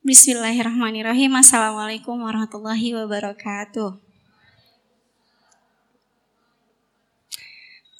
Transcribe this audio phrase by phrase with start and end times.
[0.00, 1.28] Bismillahirrahmanirrahim.
[1.36, 4.00] Assalamualaikum warahmatullahi wabarakatuh.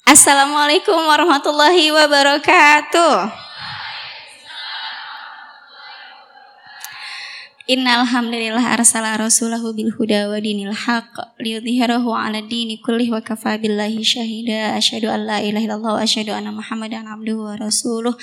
[0.09, 3.29] Assalamualaikum warahmatullahi wabarakatuh.
[7.69, 13.61] Innal hamdalillah arsala rasulahu bil huda wa dinil haqq liyudhhirahu 'ala dini kulli wa kafa
[13.61, 18.17] billahi syahida asyhadu an la ilaha illallah wa asyhadu anna muhammadan abduhu wa rasuluh.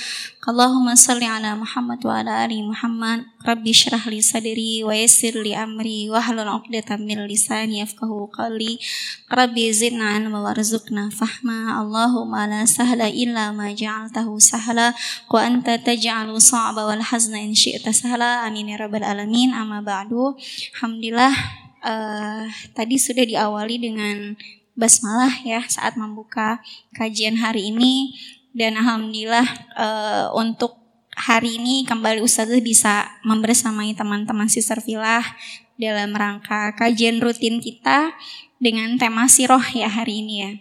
[0.48, 3.30] Allahumma salli ala Muhammad wa ala ali Muhammad.
[3.44, 8.80] Rabbi syrah li sadri wa yassir li amri wa hlul 'uqdatam min lisani yafqahu qawli.
[9.28, 11.76] Rabbi zidna 'ilma warzuqna fahma.
[11.84, 14.96] Allahumma la sahla illa ma ja'altahu sahla.
[15.28, 18.48] Wa anta taj'alu sa'ba wal hazna in syi'ta sahla.
[18.48, 20.32] Amin ya rabbal alamin alamin amma ba'du.
[20.72, 21.36] Alhamdulillah
[21.84, 24.32] uh, tadi sudah diawali dengan
[24.72, 26.64] basmalah ya saat membuka
[26.96, 28.16] kajian hari ini
[28.56, 29.44] dan alhamdulillah
[29.76, 30.80] uh, untuk
[31.12, 35.28] hari ini kembali Ustazah bisa membersamai teman-teman Sister Filah
[35.76, 38.16] dalam rangka kajian rutin kita
[38.56, 40.52] dengan tema siroh ya hari ini ya.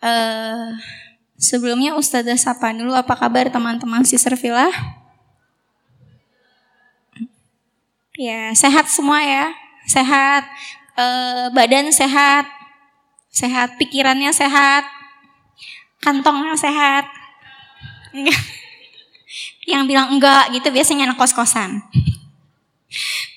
[0.00, 0.72] Uh,
[1.36, 4.99] sebelumnya Ustazah sapa dulu apa kabar teman-teman Sister Filah?
[8.20, 9.48] Ya, sehat semua ya.
[9.88, 10.44] Sehat,
[10.92, 11.06] e,
[11.56, 12.44] badan sehat,
[13.32, 14.84] sehat pikirannya sehat,
[16.04, 17.08] kantongnya sehat.
[19.72, 21.80] Yang bilang enggak gitu biasanya anak kos-kosan.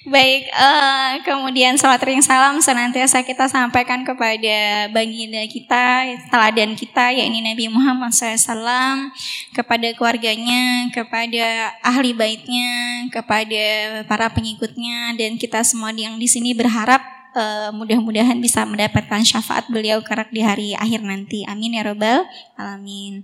[0.04, 7.40] Baik, uh, kemudian salat ring salam senantiasa kita sampaikan kepada baginda kita, teladan kita, yakni
[7.40, 9.14] Nabi Muhammad SAW,
[9.56, 13.64] kepada keluarganya, kepada ahli baitnya, kepada
[14.10, 17.00] para pengikutnya, dan kita semua yang di sini berharap
[17.38, 21.46] uh, mudah-mudahan bisa mendapatkan syafaat beliau kerak di hari akhir nanti.
[21.46, 22.26] Amin ya robbal
[22.58, 23.22] alamin.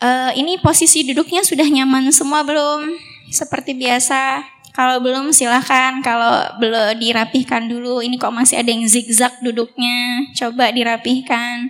[0.00, 2.96] Uh, ini posisi duduknya sudah nyaman semua belum?
[3.28, 4.42] Seperti biasa,
[4.80, 8.00] kalau belum silahkan, kalau belum dirapihkan dulu.
[8.00, 11.68] Ini kok masih ada yang zigzag duduknya, coba dirapihkan.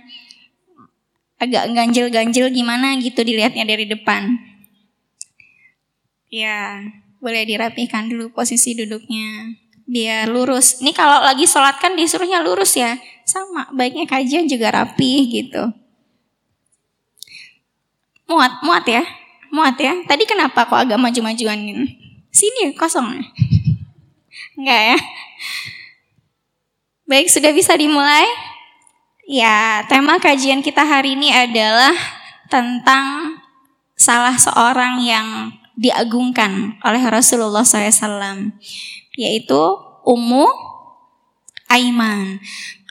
[1.35, 4.39] Agak ganjil-ganjil gimana gitu dilihatnya dari depan.
[6.31, 6.87] Ya,
[7.19, 9.59] boleh dirapihkan dulu posisi duduknya.
[9.91, 10.79] Biar lurus.
[10.79, 12.95] Ini kalau lagi sholat kan disuruhnya lurus ya.
[13.27, 15.67] Sama, baiknya kajian juga rapi gitu.
[18.31, 19.03] Muat, muat ya.
[19.51, 19.99] Muat ya.
[20.07, 22.00] Tadi kenapa kok agak maju-majuan ini?
[22.31, 23.19] Sini kosong.
[24.55, 24.97] Enggak ya?
[27.11, 28.23] Baik, sudah bisa dimulai?
[29.27, 31.91] Ya, tema kajian kita hari ini adalah
[32.47, 33.35] tentang
[33.99, 35.27] salah seorang yang
[35.75, 38.55] diagungkan oleh Rasulullah SAW,
[39.15, 39.61] yaitu
[40.07, 40.47] Ummu
[41.67, 42.39] Aiman.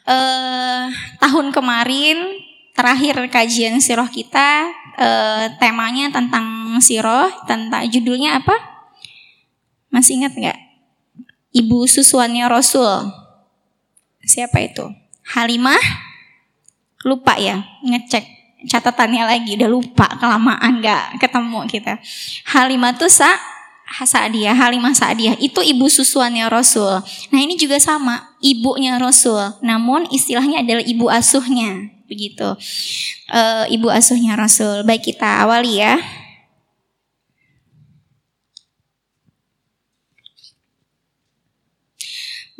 [0.04, 0.84] Eh,
[1.20, 2.40] tahun kemarin
[2.72, 8.69] terakhir kajian siroh kita, eh, temanya tentang siroh, tentang judulnya apa?
[9.90, 10.58] Masih ingat nggak?
[11.50, 13.10] Ibu susuannya Rasul.
[14.22, 14.86] Siapa itu?
[15.34, 15.82] Halimah?
[17.02, 19.56] Lupa ya, ngecek catatannya lagi.
[19.56, 21.92] Udah lupa, kelamaan nggak ketemu kita.
[22.52, 23.30] Halimah tuh sa
[23.90, 27.02] Sa'diyah, Halimah Sa'diyah itu ibu susuannya Rasul.
[27.34, 29.58] Nah ini juga sama, ibunya Rasul.
[29.66, 32.54] Namun istilahnya adalah ibu asuhnya, begitu.
[33.26, 33.42] E,
[33.74, 34.86] ibu asuhnya Rasul.
[34.86, 35.98] Baik kita awali ya.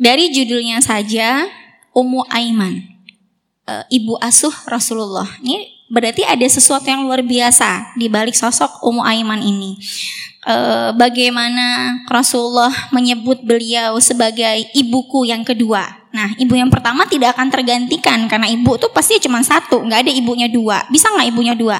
[0.01, 1.45] Dari judulnya saja
[1.93, 2.81] Ummu Aiman,
[3.69, 5.29] e, ibu asuh Rasulullah.
[5.45, 9.77] Ini berarti ada sesuatu yang luar biasa di balik sosok Ummu Aiman ini.
[10.41, 10.55] E,
[10.97, 15.85] bagaimana Rasulullah menyebut beliau sebagai ibuku yang kedua.
[16.09, 20.11] Nah, ibu yang pertama tidak akan tergantikan karena ibu tuh pasti cuma satu, nggak ada
[20.11, 20.81] ibunya dua.
[20.89, 21.77] Bisa nggak ibunya dua?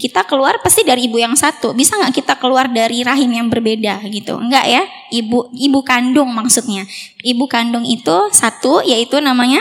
[0.00, 1.76] Kita keluar pasti dari ibu yang satu.
[1.76, 4.40] Bisa nggak kita keluar dari rahim yang berbeda gitu?
[4.40, 4.82] Enggak ya?
[5.12, 6.88] Ibu ibu kandung maksudnya.
[7.20, 9.60] Ibu kandung itu satu yaitu namanya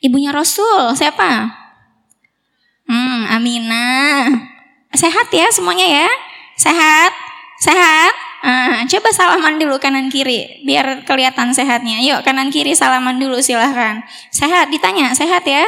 [0.00, 0.96] ibunya Rasul.
[0.96, 1.52] Siapa?
[2.88, 4.56] Hmm, Aminah.
[4.96, 6.08] Sehat ya semuanya ya?
[6.56, 7.12] Sehat?
[7.60, 8.14] Sehat?
[8.38, 12.00] Nah, coba salaman dulu kanan kiri biar kelihatan sehatnya.
[12.00, 14.00] Yuk kanan kiri salaman dulu silahkan.
[14.32, 15.66] Sehat ditanya sehat ya?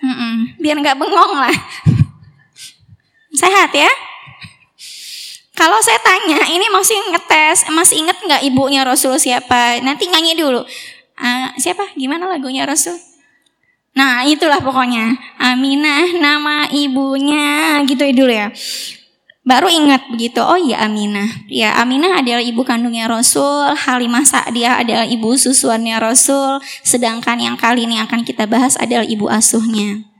[0.00, 1.56] Mm -mm, biar nggak bengong lah.
[3.36, 3.90] Sehat ya?
[5.56, 9.80] Kalau saya tanya, ini masih ngetes, masih inget nggak ibunya Rasul siapa?
[9.80, 10.64] Nanti nyanyi dulu.
[11.16, 11.96] Uh, siapa?
[11.96, 12.96] Gimana lagunya Rasul?
[13.96, 15.16] Nah, itulah pokoknya.
[15.40, 18.52] Aminah nama ibunya gitu dulu ya.
[19.48, 20.44] Baru ingat begitu.
[20.44, 21.48] Oh iya Aminah.
[21.48, 27.88] Ya, Aminah adalah ibu kandungnya Rasul, Halimah Sa'diyah adalah ibu susuannya Rasul, sedangkan yang kali
[27.88, 30.15] ini akan kita bahas adalah ibu asuhnya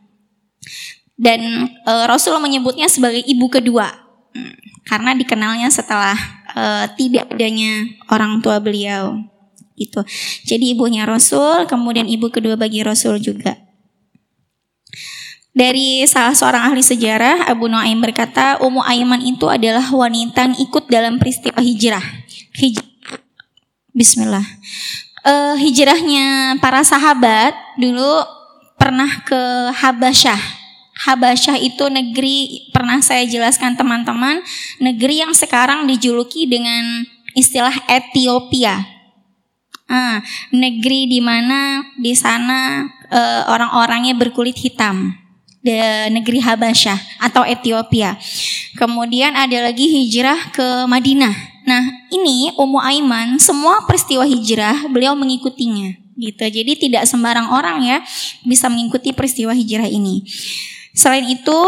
[1.17, 3.89] dan e, Rasul menyebutnya sebagai ibu kedua
[4.37, 6.17] hmm, karena dikenalnya setelah
[6.53, 6.63] e,
[7.01, 9.21] tidak adanya orang tua beliau
[9.77, 10.01] gitu.
[10.49, 13.61] Jadi ibunya Rasul, kemudian ibu kedua bagi Rasul juga.
[15.57, 20.85] Dari salah seorang ahli sejarah, Abu Nuaim berkata, Ummu Aiman itu adalah wanita yang ikut
[20.93, 22.05] dalam peristiwa hijrah.
[22.57, 22.77] Hij
[23.97, 24.45] Bismillah.
[25.25, 28.21] Uh, hijrahnya para sahabat dulu
[28.77, 30.41] pernah ke Habasyah.
[30.97, 34.41] Habasyah itu negeri pernah saya jelaskan teman-teman,
[34.81, 37.05] negeri yang sekarang dijuluki dengan
[37.37, 38.81] istilah Ethiopia.
[39.87, 45.15] Ah, negeri di mana di sana uh, orang-orangnya berkulit hitam
[45.63, 48.19] de negeri Habasyah atau Ethiopia.
[48.75, 51.35] Kemudian ada lagi hijrah ke Madinah.
[51.67, 51.83] Nah,
[52.15, 56.45] ini Ummu Aiman semua peristiwa hijrah beliau mengikutinya gitu.
[56.47, 57.99] Jadi tidak sembarang orang ya
[58.47, 60.23] bisa mengikuti peristiwa hijrah ini.
[60.97, 61.61] Selain itu,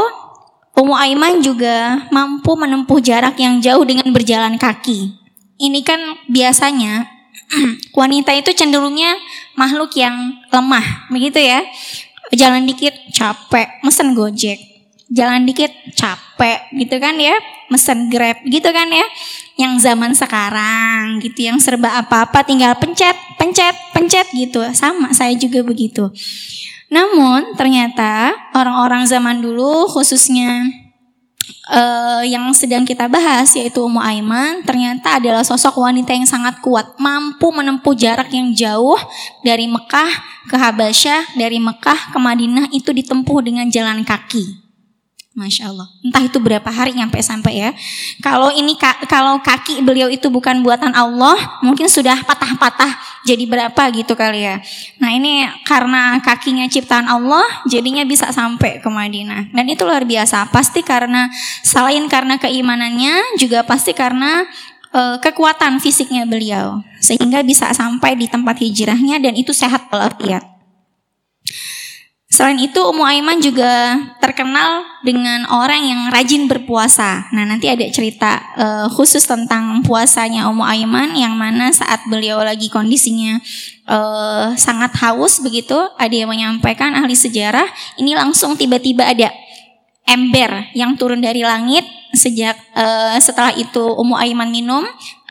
[0.78, 5.12] Ummu Aiman juga mampu menempuh jarak yang jauh dengan berjalan kaki.
[5.60, 6.00] Ini kan
[6.32, 7.04] biasanya
[7.98, 9.18] wanita itu cenderungnya
[9.58, 11.60] makhluk yang lemah, begitu ya.
[12.32, 14.56] Jalan dikit capek, mesen Gojek.
[15.08, 17.36] Jalan dikit capek gitu kan ya,
[17.72, 19.06] mesen Grab gitu kan ya.
[19.58, 24.62] Yang zaman sekarang gitu, yang serba apa-apa tinggal pencet, pencet, pencet gitu.
[24.72, 26.12] Sama saya juga begitu.
[26.88, 30.64] Namun ternyata orang-orang zaman dulu khususnya
[31.68, 36.96] uh, yang sedang kita bahas yaitu Ummu Aiman ternyata adalah sosok wanita yang sangat kuat,
[36.96, 38.96] mampu menempuh jarak yang jauh
[39.44, 40.10] dari Mekah
[40.48, 44.67] ke Habasyah, dari Mekah ke Madinah itu ditempuh dengan jalan kaki.
[45.38, 45.86] Masya Allah.
[46.02, 47.70] Entah itu berapa hari nyampe sampai ya.
[48.18, 48.74] Kalau ini
[49.06, 54.58] kalau kaki beliau itu bukan buatan Allah, mungkin sudah patah-patah jadi berapa gitu kali ya.
[54.98, 59.54] Nah ini karena kakinya ciptaan Allah, jadinya bisa sampai ke Madinah.
[59.54, 60.50] Dan itu luar biasa.
[60.50, 61.30] Pasti karena
[61.62, 64.42] selain karena keimanannya, juga pasti karena
[64.90, 70.57] uh, kekuatan fisiknya beliau, sehingga bisa sampai di tempat hijrahnya dan itu sehat walafiat.
[72.28, 77.24] Selain itu Ummu Aiman juga terkenal dengan orang yang rajin berpuasa.
[77.32, 82.68] Nah nanti ada cerita uh, khusus tentang puasanya Ummu Aiman yang mana saat beliau lagi
[82.68, 83.40] kondisinya
[83.88, 87.64] uh, sangat haus begitu, ada yang menyampaikan ahli sejarah
[87.96, 89.32] ini langsung tiba-tiba ada
[90.04, 94.84] ember yang turun dari langit sejak uh, setelah itu Ummu Aiman minum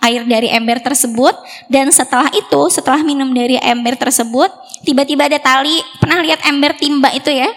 [0.07, 1.35] air dari ember tersebut.
[1.67, 4.49] Dan setelah itu setelah minum dari ember tersebut
[4.87, 5.75] tiba-tiba ada tali.
[5.99, 7.51] Pernah lihat ember timba itu ya?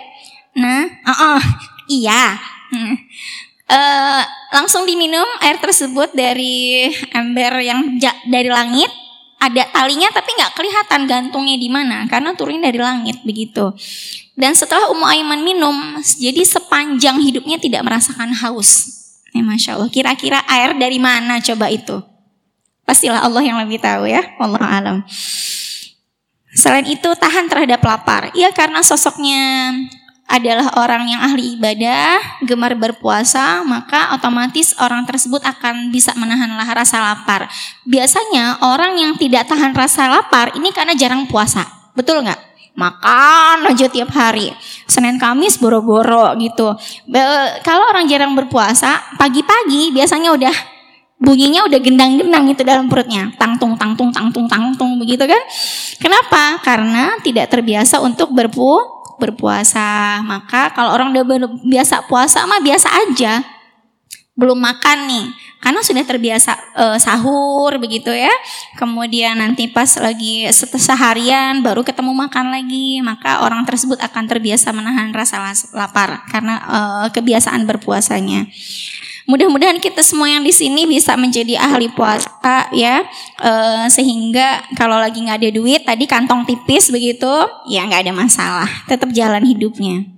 [0.58, 1.40] Nah uh -uh,
[1.86, 2.36] iya.
[2.70, 2.94] Hmm.
[3.66, 4.22] uh,
[4.54, 8.90] langsung diminum air tersebut dari ember yang dari langit.
[9.40, 13.72] Ada talinya tapi nggak kelihatan gantungnya di mana karena turun dari langit begitu.
[14.36, 19.00] Dan setelah Ummu Aiman minum jadi sepanjang hidupnya tidak merasakan haus.
[19.30, 19.90] Ya, Masya Allah.
[19.92, 22.09] Kira-kira air dari mana coba itu?
[22.90, 24.34] Pastilah Allah yang lebih tahu ya.
[24.42, 24.96] Allah alam.
[26.50, 28.34] Selain itu tahan terhadap lapar.
[28.34, 29.70] Ya karena sosoknya
[30.26, 36.98] adalah orang yang ahli ibadah, gemar berpuasa, maka otomatis orang tersebut akan bisa menahan rasa
[36.98, 37.46] lapar.
[37.86, 41.62] Biasanya orang yang tidak tahan rasa lapar ini karena jarang puasa.
[41.94, 42.42] Betul nggak?
[42.74, 44.50] Makan aja tiap hari.
[44.90, 46.74] Senin Kamis boro-boro gitu.
[47.62, 50.79] Kalau orang jarang berpuasa, pagi-pagi biasanya udah
[51.20, 53.28] bunyinya udah gendang-gendang itu dalam perutnya.
[53.36, 55.42] Tangtung tangtung tangtung tangtung begitu kan?
[56.00, 56.58] Kenapa?
[56.64, 58.80] Karena tidak terbiasa untuk berpu
[59.20, 60.24] berpuasa.
[60.24, 61.22] Maka kalau orang udah
[61.60, 63.44] biasa puasa mah biasa aja.
[64.32, 65.28] Belum makan nih.
[65.60, 68.32] Karena sudah terbiasa uh, sahur begitu ya.
[68.80, 73.04] Kemudian nanti pas lagi seharian baru ketemu makan lagi.
[73.04, 76.24] Maka orang tersebut akan terbiasa menahan rasa lapar.
[76.32, 78.48] Karena uh, kebiasaan berpuasanya
[79.28, 83.04] Mudah-mudahan kita semua yang di sini bisa menjadi ahli puasa ya,
[83.36, 83.52] e,
[83.92, 87.28] sehingga kalau lagi nggak ada duit, tadi kantong tipis begitu,
[87.68, 90.08] ya nggak ada masalah, tetap jalan hidupnya.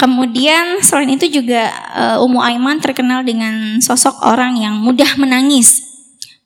[0.00, 5.90] Kemudian selain itu juga e, Ummu Aiman terkenal dengan sosok orang yang mudah menangis.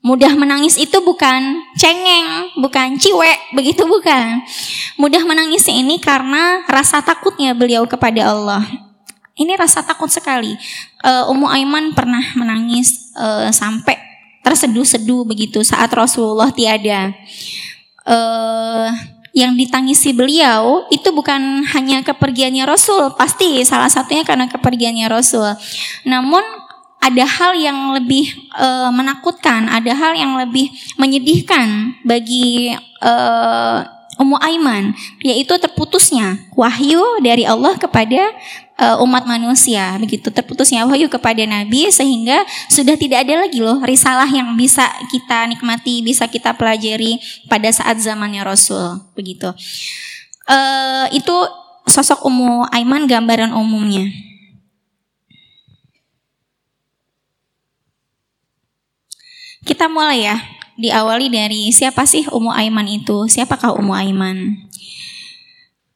[0.05, 4.45] Mudah menangis itu bukan cengeng, bukan ciwek, begitu bukan.
[5.01, 8.84] Mudah menangis ini karena rasa takutnya beliau kepada Allah.
[9.35, 10.55] Ini rasa takut sekali.
[11.03, 13.99] Uh, Ummu Aiman pernah menangis uh, sampai
[14.47, 17.11] terseduh-seduh begitu saat Rasulullah tiada.
[18.05, 18.95] Uh,
[19.35, 25.59] yang ditangisi beliau itu bukan hanya kepergiannya Rasul, pasti salah satunya karena kepergiannya Rasul.
[26.07, 26.41] Namun
[27.03, 33.83] ada hal yang lebih uh, menakutkan, ada hal yang lebih menyedihkan bagi uh,
[34.15, 38.31] Ummu Aiman, yaitu terputusnya wahyu dari Allah kepada
[38.79, 40.31] uh, umat manusia begitu.
[40.31, 46.03] Terputusnya wahyu kepada nabi sehingga sudah tidak ada lagi loh risalah yang bisa kita nikmati
[46.03, 49.51] bisa kita pelajari pada saat zamannya Rasul begitu.
[50.45, 51.35] Uh, itu
[51.89, 54.09] sosok Ummu Aiman gambaran umumnya.
[59.65, 60.37] Kita mulai ya
[60.77, 63.25] diawali dari siapa sih Ummu Aiman itu?
[63.25, 64.69] Siapakah Ummu Aiman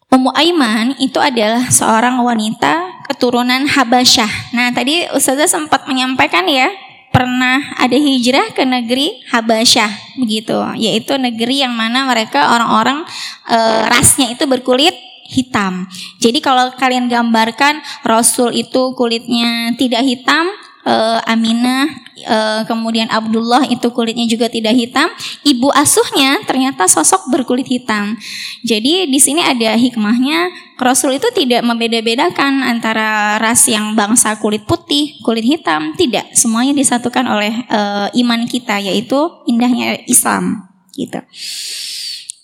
[0.09, 4.57] Ummu Aiman itu adalah seorang wanita keturunan Habasyah.
[4.57, 6.73] Nah, tadi Ustazah sempat menyampaikan ya,
[7.13, 13.05] pernah ada hijrah ke negeri Habasyah begitu, yaitu negeri yang mana mereka orang-orang
[13.53, 13.59] e,
[13.93, 14.97] rasnya itu berkulit
[15.29, 15.85] hitam.
[16.25, 20.49] Jadi kalau kalian gambarkan Rasul itu kulitnya tidak hitam,
[20.85, 21.89] uh, Aminah,
[22.29, 25.09] uh, kemudian Abdullah itu kulitnya juga tidak hitam.
[25.43, 28.15] Ibu asuhnya ternyata sosok berkulit hitam.
[28.63, 35.19] Jadi di sini ada hikmahnya Rasul itu tidak membeda-bedakan antara ras yang bangsa kulit putih,
[35.27, 36.31] kulit hitam, tidak.
[36.39, 39.19] Semuanya disatukan oleh uh, iman kita yaitu
[39.51, 41.19] indahnya Islam gitu.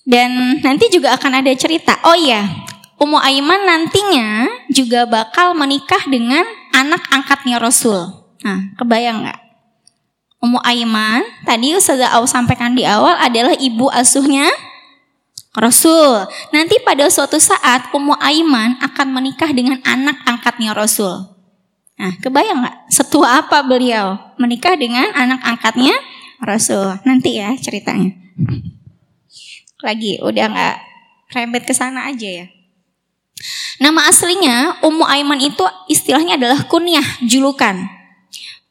[0.05, 1.97] Dan nanti juga akan ada cerita.
[2.05, 2.45] Oh iya,
[3.01, 8.24] Ummu Aiman nantinya juga bakal menikah dengan anak angkatnya Rasul.
[8.45, 9.41] Nah, kebayang nggak?
[10.45, 14.45] Ummu Aiman tadi Ustazah Au sampaikan di awal adalah ibu asuhnya
[15.57, 16.29] Rasul.
[16.53, 21.33] Nanti pada suatu saat Ummu Aiman akan menikah dengan anak angkatnya Rasul.
[21.97, 22.77] Nah, kebayang nggak?
[22.93, 25.97] Setua apa beliau menikah dengan anak angkatnya
[26.45, 27.01] Rasul?
[27.09, 28.13] Nanti ya ceritanya.
[29.81, 30.77] Lagi udah nggak
[31.33, 32.47] rembet ke sana aja ya.
[33.81, 38.04] Nama aslinya Ummu Aiman itu istilahnya adalah kunyah, julukan.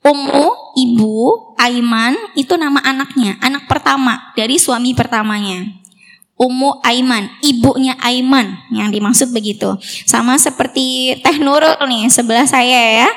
[0.04, 5.64] Ummu, ibu, Aiman itu nama anaknya, anak pertama dari suami pertamanya.
[6.34, 9.80] Ummu Aiman, ibunya Aiman yang dimaksud begitu.
[10.04, 13.10] Sama seperti Teh Nurul nih sebelah saya ya.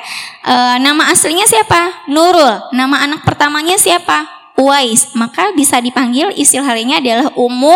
[0.47, 2.07] E, nama aslinya siapa?
[2.07, 2.71] Nurul.
[2.71, 4.23] Nama anak pertamanya siapa?
[4.55, 5.11] Uwais.
[5.11, 7.75] Maka bisa dipanggil istilahnya adalah Ummu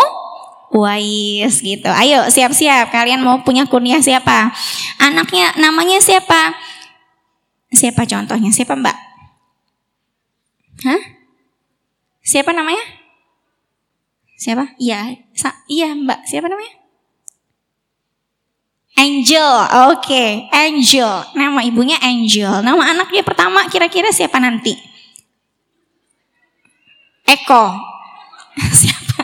[0.71, 1.89] Uwais gitu.
[1.91, 2.93] Ayo siap-siap.
[2.93, 4.55] Kalian mau punya kunyah siapa?
[5.03, 6.55] Anaknya namanya siapa?
[7.71, 8.51] Siapa contohnya?
[8.51, 8.97] Siapa mbak?
[10.83, 11.01] Hah?
[12.21, 12.83] Siapa namanya?
[14.35, 14.75] Siapa?
[14.81, 15.17] Iya,
[15.71, 16.27] iya mbak.
[16.27, 16.81] Siapa namanya?
[19.01, 19.49] Angel,
[19.87, 20.29] oke, okay.
[20.51, 21.09] Angel.
[21.33, 22.61] Nama ibunya Angel.
[22.61, 24.77] Nama anaknya pertama kira-kira siapa nanti?
[27.25, 27.63] Eko.
[28.81, 29.23] siapa?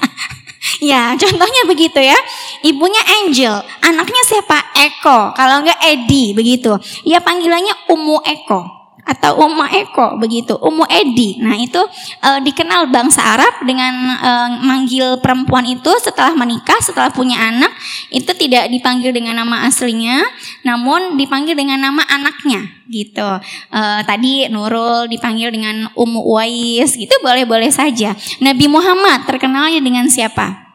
[0.82, 2.18] ya, contohnya begitu ya.
[2.66, 4.58] Ibunya Angel, anaknya siapa?
[4.74, 5.34] Eko.
[5.34, 6.74] Kalau enggak Edi, begitu.
[7.06, 11.40] Ya panggilannya Umu Eko atau Umma Eko begitu, Ummu Edi.
[11.40, 11.80] Nah, itu
[12.20, 14.32] e, dikenal bangsa Arab dengan e,
[14.68, 17.72] manggil perempuan itu setelah menikah, setelah punya anak,
[18.12, 20.28] itu tidak dipanggil dengan nama aslinya,
[20.68, 23.40] namun dipanggil dengan nama anaknya gitu.
[23.72, 28.12] E, tadi Nurul dipanggil dengan Ummu Uwais gitu boleh-boleh saja.
[28.44, 30.67] Nabi Muhammad terkenalnya dengan siapa?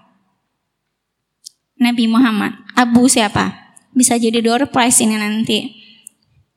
[1.80, 2.56] Nabi Muhammad.
[2.76, 3.52] Abu siapa?
[3.92, 5.72] Bisa jadi door prize ini nanti.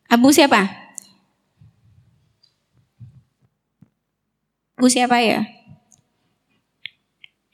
[0.07, 0.86] Abu siapa?
[4.75, 5.43] Bu siapa ya?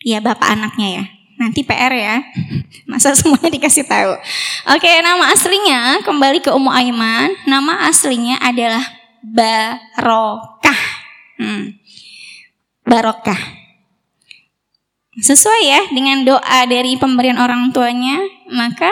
[0.02, 1.04] Iya bapak anaknya ya.
[1.42, 2.22] Nanti PR ya.
[2.90, 4.14] Masa semuanya dikasih tahu.
[4.74, 7.34] Oke, nama aslinya kembali ke Ummu Aiman.
[7.46, 8.86] Nama aslinya adalah
[9.22, 10.82] Barokah.
[11.38, 11.78] Hmm.
[12.86, 13.61] Barokah.
[15.20, 18.88] Sesuai ya dengan doa dari pemberian orang tuanya, maka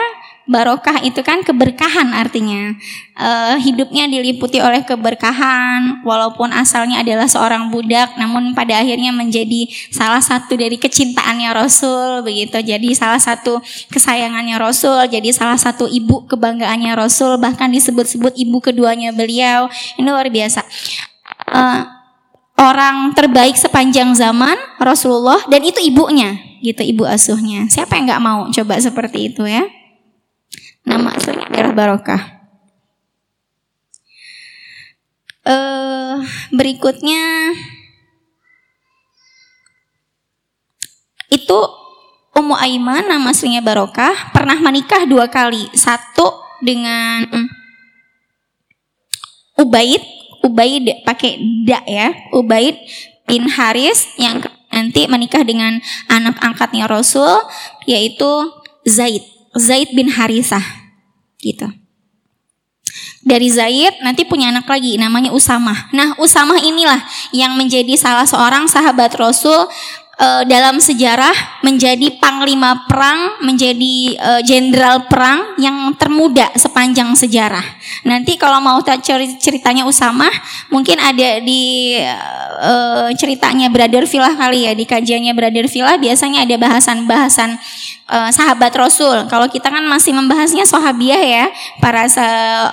[0.50, 2.76] barokah itu kan keberkahan artinya.
[3.14, 10.20] Uh, hidupnya diliputi oleh keberkahan walaupun asalnya adalah seorang budak namun pada akhirnya menjadi salah
[10.20, 12.58] satu dari kecintaannya Rasul begitu.
[12.60, 19.14] Jadi salah satu kesayangannya Rasul jadi salah satu ibu kebanggaannya Rasul bahkan disebut-sebut ibu keduanya
[19.14, 19.72] beliau.
[19.96, 20.66] Ini luar biasa.
[21.48, 21.99] Uh,
[22.60, 28.40] orang terbaik sepanjang zaman Rasulullah dan itu ibunya gitu ibu asuhnya siapa yang nggak mau
[28.52, 29.64] coba seperti itu ya
[30.90, 32.22] Nama aslinya adalah Barokah.
[35.40, 36.20] Uh,
[36.52, 37.54] berikutnya
[41.32, 41.58] itu
[42.36, 45.68] Ummu Aiman nama aslinya Barokah pernah menikah dua kali.
[45.76, 47.28] Satu dengan
[49.60, 50.00] Ubaid,
[50.40, 51.36] Ubaid pakai
[51.68, 52.76] da ya, Ubaid
[53.28, 55.78] bin Haris yang nanti menikah dengan
[56.08, 57.28] anak angkatnya Rasul
[57.84, 58.26] yaitu
[58.88, 59.22] Zaid,
[59.58, 60.62] Zaid bin Harisah
[61.42, 61.68] gitu.
[63.20, 65.92] Dari Zaid nanti punya anak lagi namanya Usamah.
[65.92, 67.04] Nah, Usamah inilah
[67.36, 69.68] yang menjadi salah seorang sahabat Rasul
[70.20, 77.64] uh, dalam sejarah menjadi panglima perang, menjadi jenderal uh, perang yang termuda sepanjang sejarah.
[78.04, 78.78] Nanti kalau mau
[79.40, 80.28] ceritanya Usama,
[80.68, 81.96] mungkin ada di
[82.60, 87.56] uh, ceritanya Brother Villa kali ya, di kajiannya Brother Villa biasanya ada bahasan-bahasan
[88.10, 89.30] uh, sahabat Rasul.
[89.30, 91.44] Kalau kita kan masih membahasnya sahabiah ya,
[91.78, 92.04] para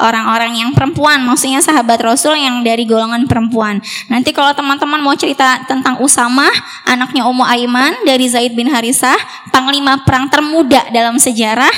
[0.01, 3.77] orang-orang yang perempuan, maksudnya sahabat Rasul yang dari golongan perempuan.
[4.10, 6.50] Nanti kalau teman-teman mau cerita tentang Usama,
[6.89, 9.15] anaknya Ummu Aiman dari Zaid bin Harisah,
[9.53, 11.72] panglima perang termuda dalam sejarah,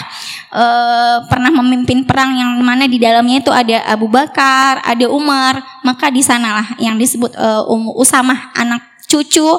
[0.55, 6.07] uh, pernah memimpin perang yang mana di dalamnya itu ada Abu Bakar, ada Umar, maka
[6.07, 7.67] di sanalah yang disebut uh,
[7.99, 9.49] Usama, anak cucu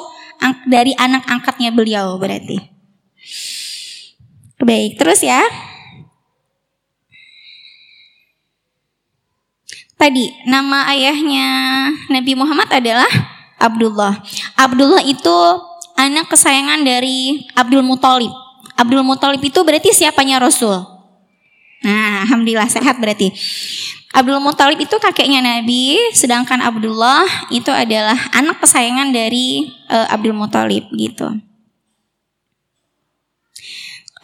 [0.65, 2.70] dari anak angkatnya beliau berarti.
[4.61, 5.41] Baik, terus ya.
[9.97, 11.49] Tadi nama ayahnya
[12.09, 13.09] Nabi Muhammad adalah
[13.57, 14.21] Abdullah.
[14.57, 15.33] Abdullah itu
[15.97, 18.33] anak kesayangan dari Abdul Muthalib.
[18.77, 20.77] Abdul Muthalib itu berarti siapanya Rasul.
[21.81, 23.33] Nah, alhamdulillah sehat berarti.
[24.13, 30.85] Abdul Muthalib itu kakeknya Nabi, sedangkan Abdullah itu adalah anak kesayangan dari uh, Abdul Muthalib
[30.97, 31.50] gitu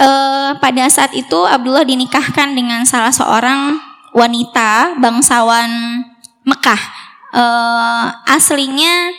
[0.02, 3.78] uh, pada saat itu Abdullah dinikahkan dengan salah seorang
[4.14, 5.70] wanita bangsawan
[6.48, 6.82] Mekah.
[7.36, 9.12] Uh, aslinya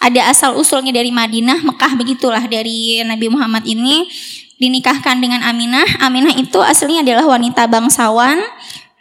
[0.00, 4.08] ada asal usulnya dari Madinah, Mekah begitulah dari Nabi Muhammad ini
[4.56, 5.84] dinikahkan dengan Aminah.
[6.00, 8.40] Aminah itu aslinya adalah wanita bangsawan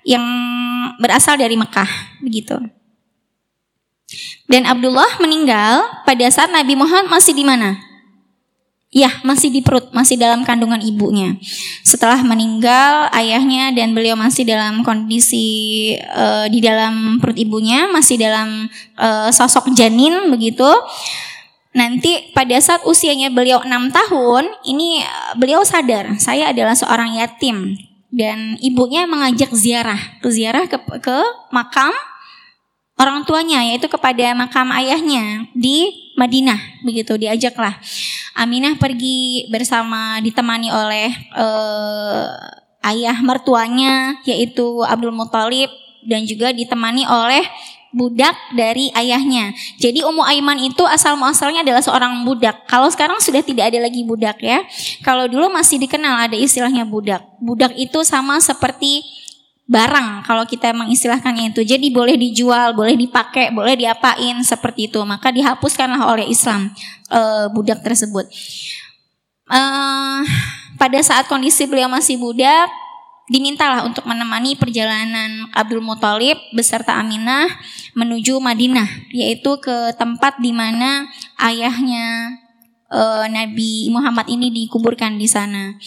[0.05, 0.25] yang
[0.97, 1.87] berasal dari Mekah,
[2.21, 2.57] begitu.
[4.45, 7.84] Dan Abdullah meninggal pada saat Nabi Muhammad masih di mana?
[8.95, 11.35] Ya, masih di perut, masih dalam kandungan ibunya.
[11.83, 18.71] Setelah meninggal ayahnya dan beliau masih dalam kondisi uh, di dalam perut ibunya, masih dalam
[18.95, 20.71] uh, sosok janin begitu.
[21.75, 25.03] Nanti pada saat usianya beliau enam tahun, ini
[25.35, 27.75] beliau sadar saya adalah seorang yatim
[28.15, 31.17] dan ibunya mengajak ziarah ke ziarah ke, ke
[31.51, 31.91] makam
[32.95, 37.75] orang tuanya yaitu kepada makam ayahnya di Madinah begitu diajaklah
[38.35, 42.35] Aminah pergi bersama ditemani oleh uh,
[42.83, 45.71] ayah mertuanya yaitu Abdul Muthalib
[46.03, 47.41] dan juga ditemani oleh
[47.95, 49.55] budak dari ayahnya.
[49.79, 52.67] Jadi Ummu Aiman itu asal muasalnya adalah seorang budak.
[52.67, 54.67] Kalau sekarang sudah tidak ada lagi budak ya.
[54.99, 57.23] Kalau dulu masih dikenal ada istilahnya budak.
[57.39, 59.01] Budak itu sama seperti
[59.65, 61.61] barang kalau kita mengistilahkannya itu.
[61.65, 65.01] Jadi boleh dijual, boleh dipakai, boleh diapain seperti itu.
[65.01, 66.69] Maka dihapuskanlah oleh Islam
[67.09, 68.29] uh, budak tersebut.
[69.45, 70.21] Uh,
[70.77, 72.69] pada saat kondisi beliau masih budak,
[73.25, 77.49] dimintalah untuk menemani perjalanan Abdul Muthalib beserta Aminah
[77.97, 81.09] menuju Madinah, yaitu ke tempat di mana
[81.41, 82.37] ayahnya
[82.91, 85.77] uh, Nabi Muhammad ini dikuburkan di sana.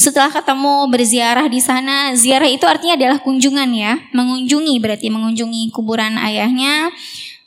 [0.00, 6.16] Setelah ketemu berziarah di sana, ziarah itu artinya adalah kunjungan ya, mengunjungi berarti mengunjungi kuburan
[6.16, 6.88] ayahnya.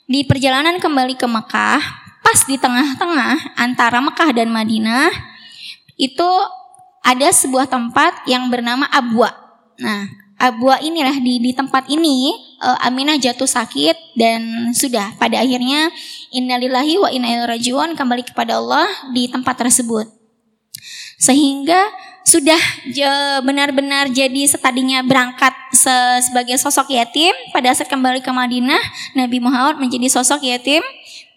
[0.06, 1.82] Di perjalanan kembali ke Mekah,
[2.22, 5.10] pas di tengah-tengah antara Mekah dan Madinah,
[5.98, 6.30] itu
[7.02, 9.34] ada sebuah tempat yang bernama Abwa.
[9.82, 10.06] Nah,
[10.38, 15.90] Abwa inilah di di tempat ini uh, Aminah jatuh sakit dan sudah pada akhirnya
[16.34, 20.10] innalillahi wa inna ilaihi rajiun kembali kepada Allah di tempat tersebut.
[21.16, 21.78] Sehingga
[22.26, 22.58] sudah
[23.46, 25.54] benar-benar jadi setadinya berangkat
[26.24, 28.80] sebagai sosok yatim pada saat kembali ke Madinah
[29.14, 30.82] Nabi Muhammad menjadi sosok yatim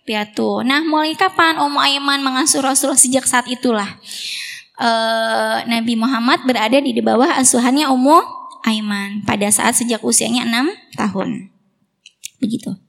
[0.08, 0.64] piatu.
[0.64, 4.00] Nah, mulai kapan Ummu Aiman mengasuh Rasul sejak saat itulah
[4.80, 8.18] uh, Nabi Muhammad berada di bawah asuhannya Ummu
[8.64, 11.52] Aiman pada saat sejak usianya 6 tahun.
[12.40, 12.87] Begitu.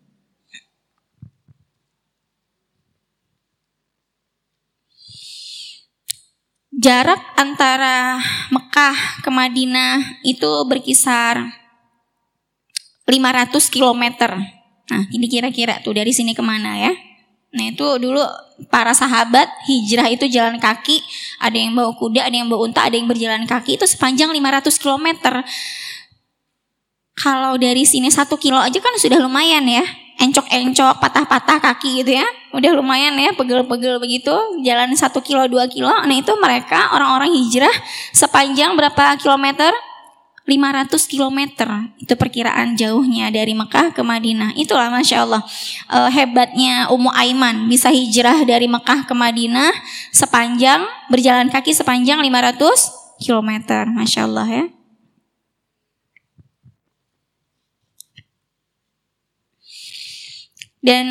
[6.78, 8.22] Jarak antara
[8.54, 11.42] Mekah ke Madinah itu berkisar
[13.02, 14.04] 500 km.
[14.86, 16.94] Nah, ini kira-kira tuh dari sini ke mana ya?
[17.48, 18.22] Nah itu dulu
[18.70, 21.02] para sahabat hijrah itu jalan kaki,
[21.42, 24.78] ada yang bawa kuda, ada yang bawa unta, ada yang berjalan kaki itu sepanjang 500
[24.78, 25.06] km.
[27.18, 29.82] Kalau dari sini satu kilo aja kan sudah lumayan ya
[30.18, 32.26] encok-encok, patah-patah kaki gitu ya.
[32.50, 34.34] Udah lumayan ya, pegel-pegel begitu,
[34.66, 35.88] jalan satu kilo, dua kilo.
[35.88, 37.72] Nah itu mereka orang-orang hijrah
[38.10, 39.70] sepanjang berapa kilometer?
[40.48, 41.68] 500 kilometer
[42.00, 44.56] itu perkiraan jauhnya dari Mekah ke Madinah.
[44.56, 45.44] Itulah masya Allah
[45.92, 49.68] uh, hebatnya Ummu Aiman bisa hijrah dari Mekah ke Madinah
[50.08, 54.64] sepanjang berjalan kaki sepanjang 500 kilometer, masya Allah ya.
[60.78, 61.06] Dan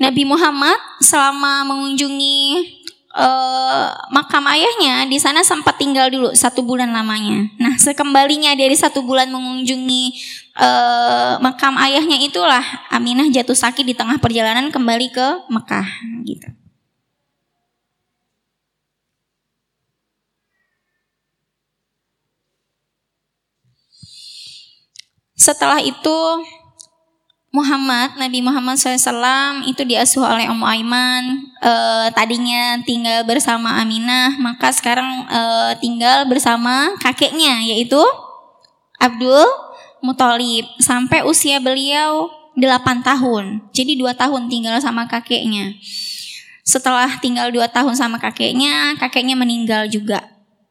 [0.00, 2.40] Nabi Muhammad selama mengunjungi
[3.16, 7.48] uh, makam ayahnya di sana sempat tinggal dulu satu bulan lamanya.
[7.56, 10.04] Nah sekembalinya dari satu bulan mengunjungi
[10.60, 15.88] uh, makam ayahnya itulah Aminah jatuh sakit di tengah perjalanan kembali ke Mekah
[16.24, 16.48] gitu.
[25.36, 26.16] Setelah itu
[27.56, 31.24] Muhammad, Nabi Muhammad SAW itu diasuh oleh Om Aiman.
[31.56, 31.72] E,
[32.12, 35.40] tadinya tinggal bersama Aminah, maka sekarang e,
[35.80, 38.00] tinggal bersama kakeknya, yaitu
[39.00, 39.48] Abdul
[40.04, 42.28] Muthalib sampai usia beliau
[42.60, 43.64] 8 tahun.
[43.72, 45.72] Jadi 2 tahun tinggal sama kakeknya.
[46.60, 50.20] Setelah tinggal 2 tahun sama kakeknya, kakeknya meninggal juga.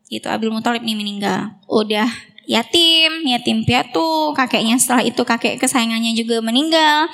[0.06, 1.50] Itu Abdul Muthalib ini meninggal.
[1.66, 2.14] Udah
[2.46, 7.10] yatim, yatim piatu, kakeknya setelah itu kakek kesayangannya juga meninggal.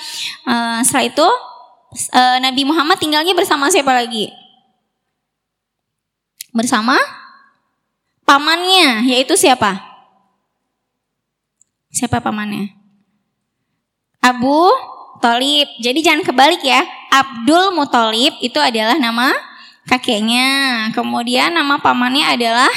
[0.48, 1.28] Uh, setelah itu
[2.16, 4.32] uh, Nabi Muhammad tinggalnya bersama siapa lagi?
[6.52, 7.00] Bersama
[8.28, 9.80] pamannya, yaitu siapa?
[11.92, 12.72] Siapa pamannya?
[14.22, 14.70] Abu
[15.22, 15.70] Tolib.
[15.80, 16.82] Jadi jangan kebalik ya.
[17.12, 19.32] Abdul Mutolib itu adalah nama
[19.86, 20.90] kakeknya.
[20.96, 22.72] Kemudian nama pamannya adalah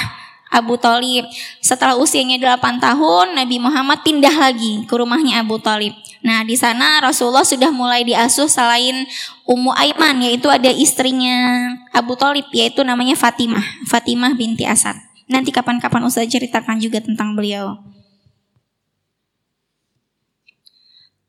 [0.53, 1.25] Abu Talib.
[1.59, 5.97] Setelah usianya 8 tahun, Nabi Muhammad pindah lagi ke rumahnya Abu Talib.
[6.25, 9.05] Nah, di sana Rasulullah sudah mulai diasuh selain
[9.45, 13.85] Ummu Aiman, yaitu ada istrinya Abu Talib, yaitu namanya Fatimah.
[13.85, 14.97] Fatimah binti Asad.
[15.29, 17.77] Nanti kapan-kapan Ustaz ceritakan juga tentang beliau.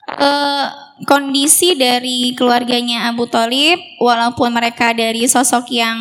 [0.05, 0.69] Uh,
[1.03, 5.99] kondisi dari keluarganya Abu Talib, walaupun mereka dari sosok yang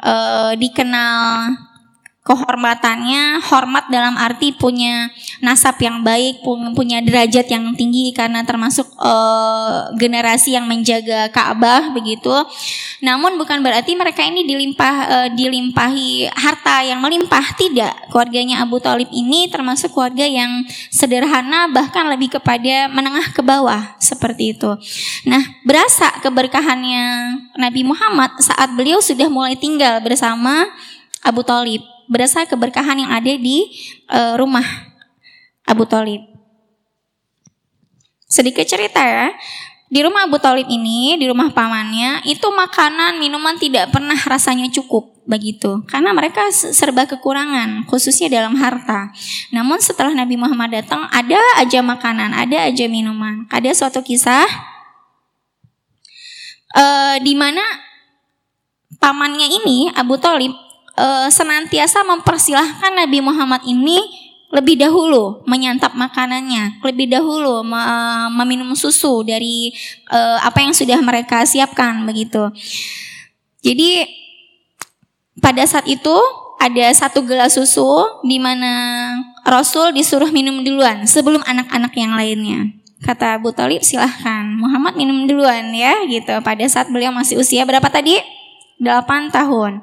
[0.00, 1.50] uh, dikenal
[2.30, 5.10] kehormatannya hormat dalam arti punya
[5.42, 6.46] nasab yang baik
[6.78, 12.30] punya derajat yang tinggi karena termasuk uh, generasi yang menjaga Ka'bah begitu.
[13.02, 17.42] Namun bukan berarti mereka ini dilimpah uh, dilimpahi harta yang melimpah.
[17.58, 18.14] Tidak.
[18.14, 20.62] Keluarganya Abu Talib ini termasuk keluarga yang
[20.94, 23.98] sederhana bahkan lebih kepada menengah ke bawah.
[23.98, 24.70] Seperti itu.
[25.26, 30.70] Nah berasa keberkahannya Nabi Muhammad saat beliau sudah mulai tinggal bersama
[31.26, 33.70] Abu Talib berasal keberkahan yang ada di
[34.10, 34.66] uh, rumah
[35.62, 36.26] Abu Talib.
[38.26, 39.30] Sedikit cerita ya,
[39.90, 45.18] di rumah Abu Talib ini, di rumah pamannya, itu makanan, minuman tidak pernah rasanya cukup
[45.26, 45.82] begitu.
[45.90, 49.10] Karena mereka serba kekurangan, khususnya dalam harta.
[49.50, 53.50] Namun setelah Nabi Muhammad datang, ada aja makanan, ada aja minuman.
[53.50, 54.46] Ada suatu kisah
[56.78, 57.62] uh, di mana
[59.02, 60.54] pamannya ini, Abu Talib,
[61.00, 67.62] uh, senantiasa mempersilahkan Nabi Muhammad ini lebih dahulu menyantap makanannya, lebih dahulu
[68.34, 69.70] meminum susu dari
[70.10, 72.50] uh, apa yang sudah mereka siapkan begitu.
[73.62, 74.10] Jadi
[75.38, 76.12] pada saat itu
[76.60, 79.14] ada satu gelas susu di mana
[79.46, 82.74] Rasul disuruh minum duluan sebelum anak-anak yang lainnya.
[83.00, 86.36] Kata Abu Talib silahkan Muhammad minum duluan ya gitu.
[86.44, 88.20] Pada saat beliau masih usia berapa tadi?
[88.76, 89.80] 8 tahun.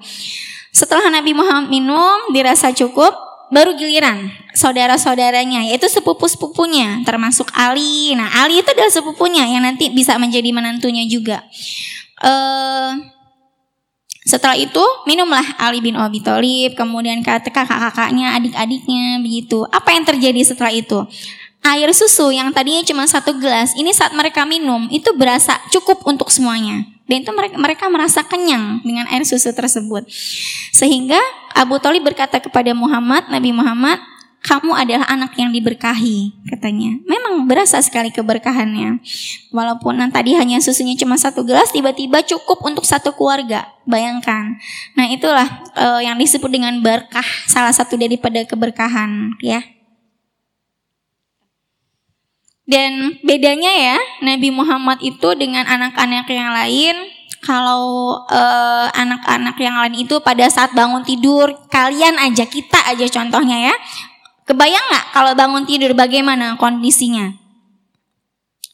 [0.78, 3.10] Setelah Nabi Muhammad minum, dirasa cukup,
[3.50, 8.13] baru giliran saudara-saudaranya, yaitu sepupu-sepupunya, termasuk Ali.
[8.13, 11.42] Nah, Ali itu adalah sepupunya yang nanti bisa menjadi menantunya juga.
[12.22, 12.94] Uh,
[14.22, 19.66] setelah itu minumlah Ali bin Abi Thalib, kemudian kakak-kakaknya, adik-adiknya, begitu.
[19.74, 21.10] Apa yang terjadi setelah itu?
[21.66, 26.30] Air susu yang tadinya cuma satu gelas, ini saat mereka minum itu berasa cukup untuk
[26.30, 26.97] semuanya.
[27.08, 30.04] Dan itu mereka, mereka merasa kenyang dengan air susu tersebut.
[30.76, 31.17] Sehingga
[31.56, 33.98] Abu Talib berkata kepada Muhammad, Nabi Muhammad,
[34.48, 36.96] kamu adalah anak yang diberkahi, katanya.
[37.04, 39.04] Memang berasa sekali keberkahannya.
[39.52, 43.67] Walaupun tadi hanya susunya cuma satu gelas, tiba-tiba cukup untuk satu keluarga.
[43.84, 44.56] Bayangkan.
[44.96, 49.63] Nah itulah uh, yang disebut dengan berkah, salah satu daripada keberkahan, ya.
[52.68, 56.96] Dan bedanya ya, Nabi Muhammad itu dengan anak-anak yang lain,
[57.40, 63.72] kalau eh, anak-anak yang lain itu pada saat bangun tidur, kalian aja, kita aja contohnya
[63.72, 63.76] ya.
[64.44, 67.32] Kebayang nggak kalau bangun tidur bagaimana kondisinya?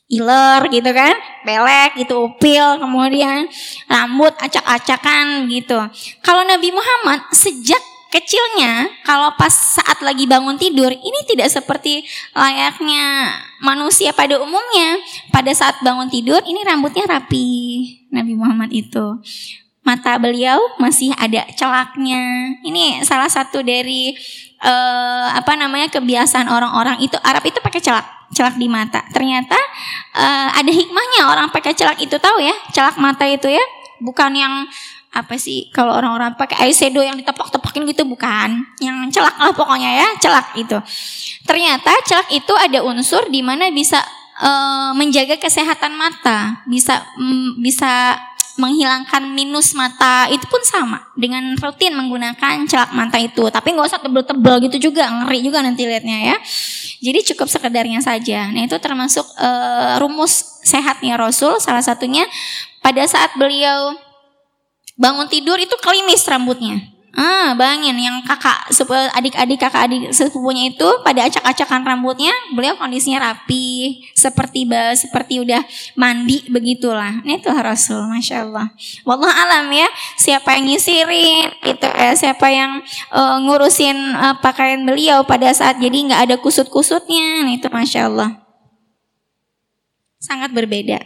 [0.09, 1.13] Iler gitu kan,
[1.45, 3.45] belek gitu, upil, kemudian
[3.85, 5.77] rambut acak-acakan gitu.
[6.25, 7.81] Kalau Nabi Muhammad sejak
[8.13, 12.05] kecilnya kalau pas saat lagi bangun tidur ini tidak seperti
[12.37, 13.33] layaknya
[13.65, 15.01] manusia pada umumnya
[15.33, 17.49] pada saat bangun tidur ini rambutnya rapi
[18.13, 19.17] Nabi Muhammad itu
[19.83, 22.55] mata beliau masih ada celaknya.
[22.63, 24.15] Ini salah satu dari
[24.63, 29.03] uh, apa namanya kebiasaan orang-orang itu Arab itu pakai celak, celak di mata.
[29.11, 29.59] Ternyata
[30.15, 33.63] uh, ada hikmahnya orang pakai celak itu tahu ya, celak mata itu ya,
[33.99, 34.53] bukan yang
[35.13, 35.69] apa sih?
[35.69, 40.77] Kalau orang-orang pakai eyeshadow yang ditepak-tepakin gitu bukan, yang celak lah pokoknya ya, celak itu.
[41.45, 44.01] Ternyata celak itu ada unsur di mana bisa
[44.41, 48.17] uh, menjaga kesehatan mata, bisa um, bisa
[48.57, 50.29] menghilangkan minus mata.
[50.33, 53.49] Itu pun sama dengan rutin menggunakan celak mata itu.
[53.53, 55.09] Tapi nggak usah tebel-tebel gitu juga.
[55.09, 56.35] Ngeri juga nanti liatnya ya.
[57.05, 58.49] Jadi cukup sekedarnya saja.
[58.49, 61.57] Nah itu termasuk uh, rumus sehatnya Rasul.
[61.61, 62.25] Salah satunya
[62.81, 63.97] pada saat beliau
[64.99, 68.73] bangun tidur itu kelimis rambutnya Ah, bangin yang kakak
[69.13, 74.65] adik-adik kakak adik sepupunya itu pada acak-acakan rambutnya, beliau kondisinya rapi, seperti
[74.97, 75.61] seperti udah
[75.93, 77.21] mandi begitulah.
[77.21, 78.73] Ini tuh Rasul, masya Allah.
[79.05, 79.85] Wallah alam ya,
[80.17, 82.81] siapa yang nyisirin itu ya, siapa yang
[83.13, 88.41] uh, ngurusin uh, pakaian beliau pada saat jadi nggak ada kusut-kusutnya, nah, itu masya Allah.
[90.17, 90.97] Sangat berbeda.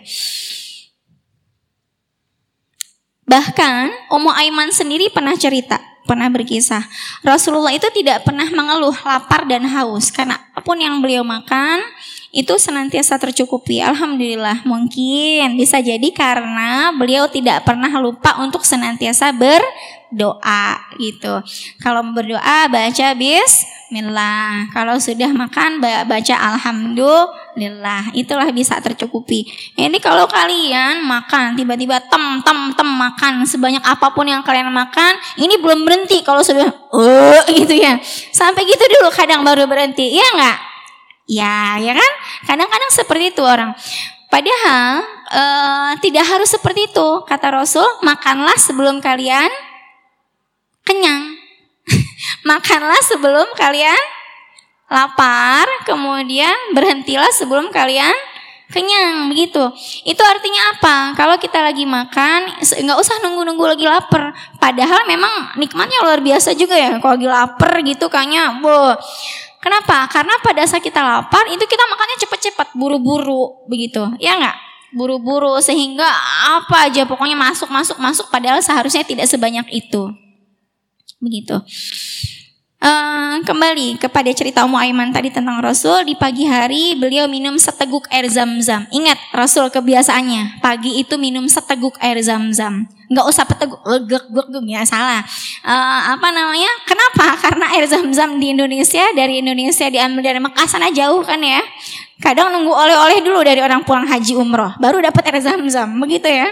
[3.27, 6.87] Bahkan Ummu Aiman sendiri pernah cerita pernah berkisah.
[7.19, 11.83] Rasulullah itu tidak pernah mengeluh lapar dan haus karena apa pun yang beliau makan
[12.31, 13.79] itu senantiasa tercukupi.
[13.83, 21.39] Alhamdulillah, mungkin bisa jadi karena beliau tidak pernah lupa untuk senantiasa berdoa gitu.
[21.83, 23.07] Kalau berdoa baca
[23.88, 24.67] bismillah.
[24.76, 28.12] Kalau sudah makan baca alhamdulillah.
[28.12, 29.47] Itulah bisa tercukupi.
[29.80, 35.15] Ini kalau kalian makan tiba-tiba tem tem tem makan sebanyak apa pun yang kalian makan,
[35.39, 37.95] ini belum berhenti kalau sudah uh gitu ya.
[38.36, 40.19] Sampai gitu dulu kadang baru berhenti.
[40.19, 40.58] Iya enggak?
[41.32, 42.12] Ya, ya kan?
[42.43, 43.71] Kadang-kadang seperti itu orang.
[44.28, 45.00] Padahal
[45.32, 47.08] uh, tidak harus seperti itu.
[47.23, 49.47] Kata Rasul, makanlah sebelum kalian
[50.84, 51.37] kenyang.
[52.43, 54.01] Makanlah sebelum kalian
[54.88, 58.13] lapar, kemudian berhentilah sebelum kalian
[58.67, 59.63] kenyang begitu.
[60.03, 60.95] Itu artinya apa?
[61.15, 64.36] Kalau kita lagi makan, nggak usah nunggu-nunggu lagi lapar.
[64.60, 66.99] Padahal memang nikmatnya luar biasa juga ya.
[66.99, 68.95] Kalau lagi lapar gitu kayaknya, boh
[69.58, 70.08] Kenapa?
[70.08, 73.99] Karena pada saat kita lapar itu kita makannya cepat-cepat, buru-buru begitu.
[74.21, 74.56] Ya enggak?
[74.95, 76.08] Buru-buru sehingga
[76.47, 80.08] apa aja pokoknya masuk masuk masuk padahal seharusnya tidak sebanyak itu.
[81.17, 81.58] Begitu.
[82.77, 88.06] Uh, kembali kepada cerita Ummu Aiman tadi tentang Rasul di pagi hari beliau minum seteguk
[88.13, 88.86] air zam-zam.
[88.93, 92.86] Ingat Rasul kebiasaannya pagi itu minum seteguk air zam-zam.
[93.10, 95.25] Nggak usah peteguk gek gek ya salah.
[95.65, 96.69] Uh, apa namanya?
[96.86, 97.34] Kenapa?
[97.41, 101.65] Karena air zam-zam di Indonesia dari Indonesia diambil dari Mekah sana jauh kan ya.
[102.17, 106.49] Kadang nunggu oleh-oleh dulu dari orang pulang haji umroh, baru dapat air zam-zam, begitu ya.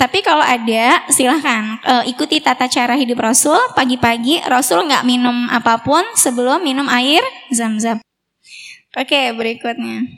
[0.00, 3.56] Tapi kalau ada, silahkan uh, ikuti tata cara hidup Rasul.
[3.76, 7.20] Pagi-pagi Rasul nggak minum apa pun sebelum minum air
[7.52, 8.00] zam-zam.
[8.96, 10.08] Oke, berikutnya.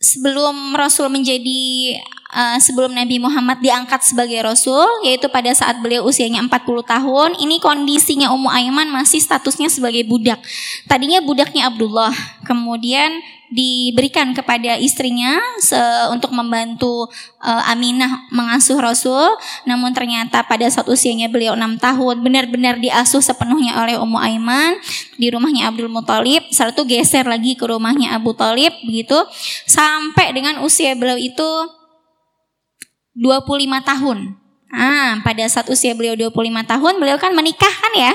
[0.00, 2.00] Sebelum Rasul menjadi
[2.32, 7.60] uh, sebelum Nabi Muhammad diangkat sebagai Rasul, yaitu pada saat beliau usianya 40 tahun, ini
[7.60, 10.40] kondisinya Ummu Aiman masih statusnya sebagai budak.
[10.88, 12.12] Tadinya budaknya Abdullah,
[12.44, 15.80] kemudian diberikan kepada istrinya se
[16.12, 17.08] untuk membantu
[17.40, 19.24] uh, Aminah mengasuh Rasul.
[19.64, 24.76] Namun ternyata pada saat usianya beliau enam tahun benar-benar diasuh sepenuhnya oleh Ummu Aiman
[25.16, 26.44] di rumahnya Abdul Muthalib.
[26.52, 29.16] Itu geser lagi ke rumahnya Abu Talib begitu
[29.64, 31.77] sampai dengan usia beliau itu
[33.18, 34.18] 25 tahun.
[34.68, 38.12] Ah, pada saat usia beliau 25 tahun, beliau kan menikah kan ya?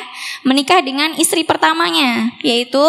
[0.47, 2.85] Menikah dengan istri pertamanya, yaitu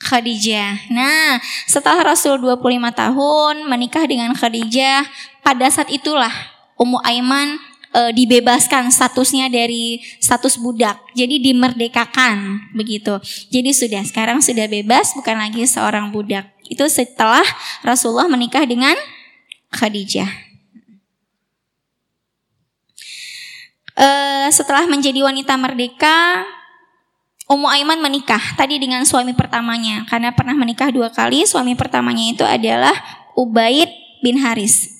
[0.00, 0.92] Khadijah.
[0.92, 5.04] Nah, setelah Rasul 25 tahun menikah dengan Khadijah,
[5.40, 6.32] pada saat itulah
[6.76, 7.56] Ummu Aiman
[7.96, 11.00] e, dibebaskan statusnya dari status budak.
[11.16, 13.16] Jadi dimerdekakan begitu.
[13.48, 16.52] Jadi sudah sekarang sudah bebas bukan lagi seorang budak.
[16.68, 17.44] Itu setelah
[17.80, 18.94] Rasulullah menikah dengan
[19.72, 20.45] Khadijah.
[23.96, 24.08] E,
[24.52, 26.44] setelah menjadi wanita merdeka,
[27.46, 31.46] Ummu Aiman menikah tadi dengan suami pertamanya karena pernah menikah dua kali.
[31.48, 32.92] Suami pertamanya itu adalah
[33.38, 33.88] Ubaid
[34.20, 34.90] bin Haris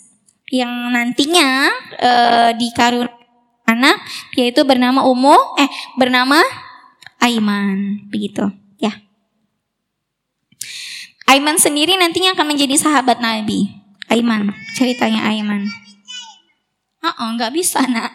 [0.46, 1.66] yang nantinya
[1.98, 2.10] e,
[2.54, 3.10] dikarun
[3.66, 3.98] anak
[4.38, 6.38] yaitu bernama Ummu eh bernama
[7.18, 8.46] Aiman begitu
[8.78, 8.94] ya.
[11.26, 13.74] Aiman sendiri nantinya akan menjadi sahabat Nabi.
[14.06, 15.66] Aiman ceritanya Aiman.
[17.02, 18.14] Oh nggak bisa nak.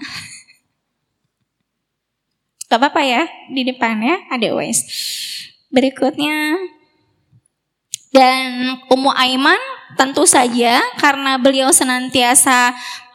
[2.71, 4.88] Gak apa-apa ya di depan ya ada Wes.
[5.67, 6.55] Berikutnya
[8.15, 9.60] dan Ummu Aiman
[9.99, 12.71] tentu saja karena beliau senantiasa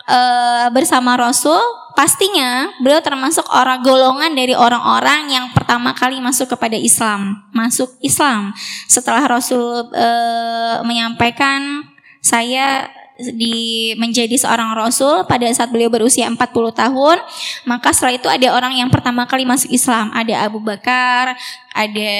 [0.08, 1.56] uh, bersama Rasul,
[1.96, 8.52] pastinya beliau termasuk orang golongan dari orang-orang yang pertama kali masuk kepada Islam, masuk Islam.
[8.88, 11.84] Setelah Rasul uh, menyampaikan
[12.20, 17.16] saya di menjadi seorang rasul pada saat beliau berusia 40 tahun
[17.64, 20.12] maka setelah itu ada orang yang pertama kali masuk Islam.
[20.12, 21.32] Ada Abu Bakar
[21.72, 22.12] ada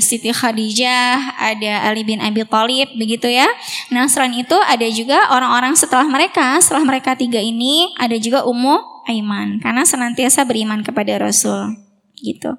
[0.00, 3.48] Siti Khadijah ada Ali bin Abi Thalib begitu ya.
[3.88, 6.60] Nah selain itu ada juga orang-orang setelah mereka.
[6.60, 11.76] Setelah mereka tiga ini ada juga Ummu Aiman karena senantiasa beriman kepada Rasul
[12.20, 12.56] gitu.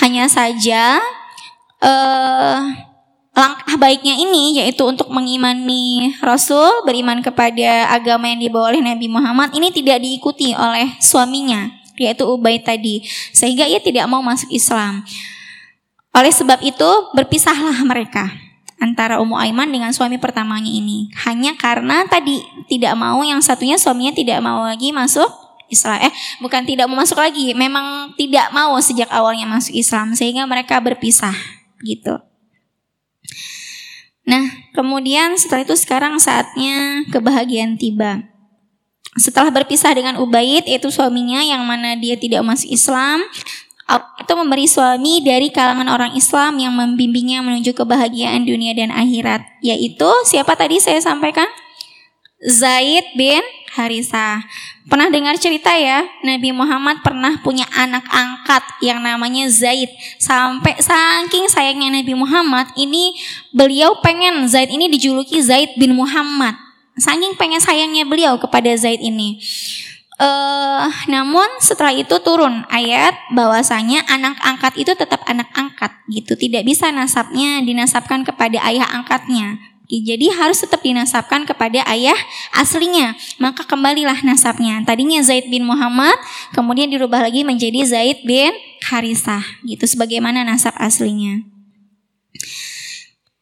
[0.00, 1.00] Hanya saja
[1.84, 2.93] eh uh,
[3.34, 9.50] langkah baiknya ini yaitu untuk mengimani Rasul, beriman kepada agama yang dibawa oleh Nabi Muhammad
[9.58, 13.02] ini tidak diikuti oleh suaminya yaitu Ubay tadi
[13.34, 15.02] sehingga ia tidak mau masuk Islam.
[16.14, 18.30] Oleh sebab itu berpisahlah mereka
[18.78, 24.14] antara Ummu Aiman dengan suami pertamanya ini hanya karena tadi tidak mau yang satunya suaminya
[24.14, 25.26] tidak mau lagi masuk
[25.72, 30.46] Islam eh bukan tidak mau masuk lagi memang tidak mau sejak awalnya masuk Islam sehingga
[30.46, 31.34] mereka berpisah
[31.82, 32.20] gitu.
[34.24, 38.24] Nah, kemudian setelah itu sekarang saatnya kebahagiaan tiba.
[39.14, 43.22] Setelah berpisah dengan Ubaid, yaitu suaminya yang mana dia tidak masuk Islam,
[44.18, 49.44] itu memberi suami dari kalangan orang Islam yang membimbingnya menuju kebahagiaan dunia dan akhirat.
[49.60, 51.46] Yaitu siapa tadi saya sampaikan?
[52.44, 53.40] Zaid bin
[53.72, 54.44] Harisah.
[54.84, 59.88] Pernah dengar cerita ya, Nabi Muhammad pernah punya anak angkat yang namanya Zaid.
[60.20, 63.16] Sampai saking sayangnya Nabi Muhammad, ini
[63.50, 66.54] beliau pengen Zaid ini dijuluki Zaid bin Muhammad.
[67.00, 69.40] Saking pengen sayangnya beliau kepada Zaid ini.
[70.14, 76.62] Uh, namun setelah itu turun ayat bahwasanya anak angkat itu tetap anak angkat gitu tidak
[76.62, 82.16] bisa nasabnya dinasabkan kepada ayah angkatnya jadi harus tetap dinasabkan kepada ayah
[82.56, 83.12] aslinya.
[83.36, 84.80] Maka kembalilah nasabnya.
[84.80, 86.16] Tadinya Zaid bin Muhammad,
[86.56, 88.52] kemudian dirubah lagi menjadi Zaid bin
[88.88, 89.44] Harisah.
[89.60, 91.44] Gitu sebagaimana nasab aslinya.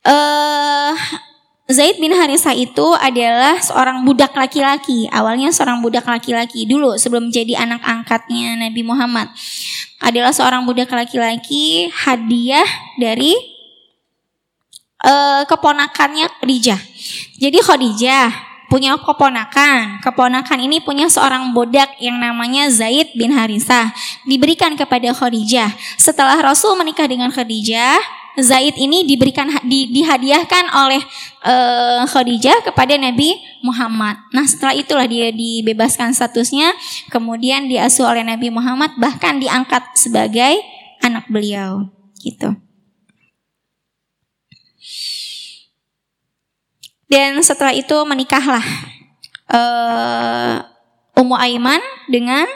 [0.02, 0.98] Uh,
[1.70, 5.06] Zaid bin Harisah itu adalah seorang budak laki-laki.
[5.14, 9.30] Awalnya seorang budak laki-laki dulu sebelum menjadi anak angkatnya Nabi Muhammad.
[10.02, 12.66] Adalah seorang budak laki-laki hadiah
[12.98, 13.51] dari
[15.02, 16.80] uh, keponakannya Khadijah.
[17.38, 18.30] Jadi Khadijah
[18.72, 20.00] punya keponakan.
[20.00, 23.92] Keponakan ini punya seorang budak yang namanya Zaid bin Harisah.
[24.24, 25.76] Diberikan kepada Khadijah.
[26.00, 28.00] Setelah Rasul menikah dengan Khadijah,
[28.40, 31.04] Zaid ini diberikan di, dihadiahkan oleh
[31.44, 34.16] uh, Khadijah kepada Nabi Muhammad.
[34.32, 36.72] Nah, setelah itulah dia dibebaskan statusnya,
[37.12, 40.64] kemudian diasuh oleh Nabi Muhammad bahkan diangkat sebagai
[41.04, 41.92] anak beliau.
[42.24, 42.56] Gitu.
[47.12, 48.64] Dan setelah itu menikahlah
[49.52, 50.64] uh,
[51.12, 52.48] Ummu Aiman dengan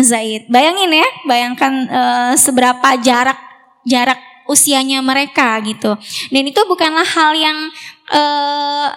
[0.00, 0.48] Zaid.
[0.48, 3.36] Bayangin ya, bayangkan uh, seberapa jarak
[3.84, 4.16] jarak
[4.48, 5.92] usianya mereka gitu.
[6.32, 7.58] Dan itu bukanlah hal yang
[8.08, 8.88] uh,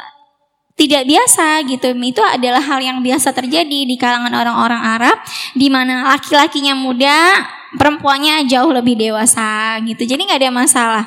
[0.80, 1.92] tidak biasa gitu.
[1.92, 5.18] Itu adalah hal yang biasa terjadi di kalangan orang-orang Arab
[5.52, 7.44] di mana laki-lakinya muda,
[7.76, 10.08] perempuannya jauh lebih dewasa gitu.
[10.08, 11.06] Jadi nggak ada masalah.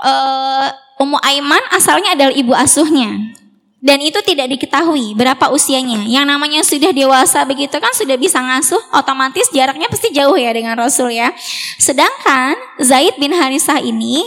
[0.00, 0.66] Uh,
[1.00, 3.32] Ummu Aiman asalnya adalah ibu asuhnya.
[3.80, 6.04] Dan itu tidak diketahui berapa usianya.
[6.04, 10.76] Yang namanya sudah dewasa begitu kan sudah bisa ngasuh, otomatis jaraknya pasti jauh ya dengan
[10.76, 11.32] Rasul ya.
[11.80, 14.20] Sedangkan Zaid bin Harisah ini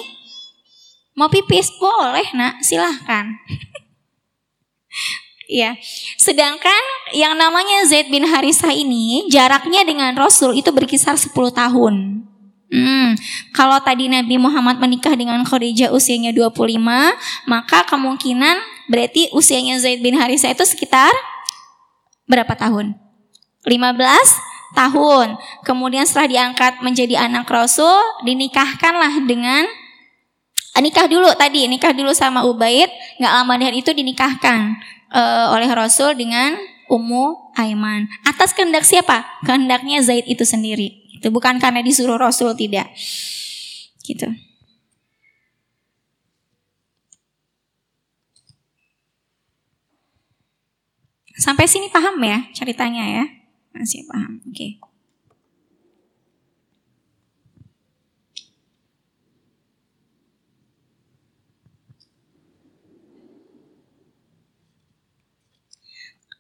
[1.14, 3.30] mau pipis boleh nak, silahkan.
[5.44, 5.78] Ya,
[6.18, 12.26] sedangkan yang namanya Zaid bin Harisah ini jaraknya dengan Rasul itu berkisar 10 tahun.
[12.74, 13.14] Hmm,
[13.54, 16.82] kalau tadi Nabi Muhammad menikah dengan Khadijah usianya 25,
[17.46, 18.58] maka kemungkinan
[18.90, 21.14] berarti usianya Zaid bin Harisah itu sekitar
[22.26, 22.98] berapa tahun?
[23.70, 25.38] 15 tahun.
[25.62, 27.94] Kemudian setelah diangkat menjadi anak Rasul,
[28.26, 29.70] dinikahkanlah dengan
[30.74, 32.90] ah, nikah dulu tadi, nikah dulu sama Ubaid,
[33.22, 34.82] nggak lama dari itu dinikahkan
[35.14, 36.58] uh, oleh Rasul dengan
[36.90, 38.10] Ummu Aiman.
[38.26, 39.22] Atas kehendak siapa?
[39.46, 41.03] Kehendaknya Zaid itu sendiri.
[41.24, 42.92] Itu bukan karena disuruh Rasul tidak.
[44.04, 44.28] Gitu.
[51.40, 53.26] Sampai sini paham ya ceritanya ya?
[53.72, 54.44] Masih paham.
[54.44, 54.52] Oke.
[54.52, 54.93] Okay.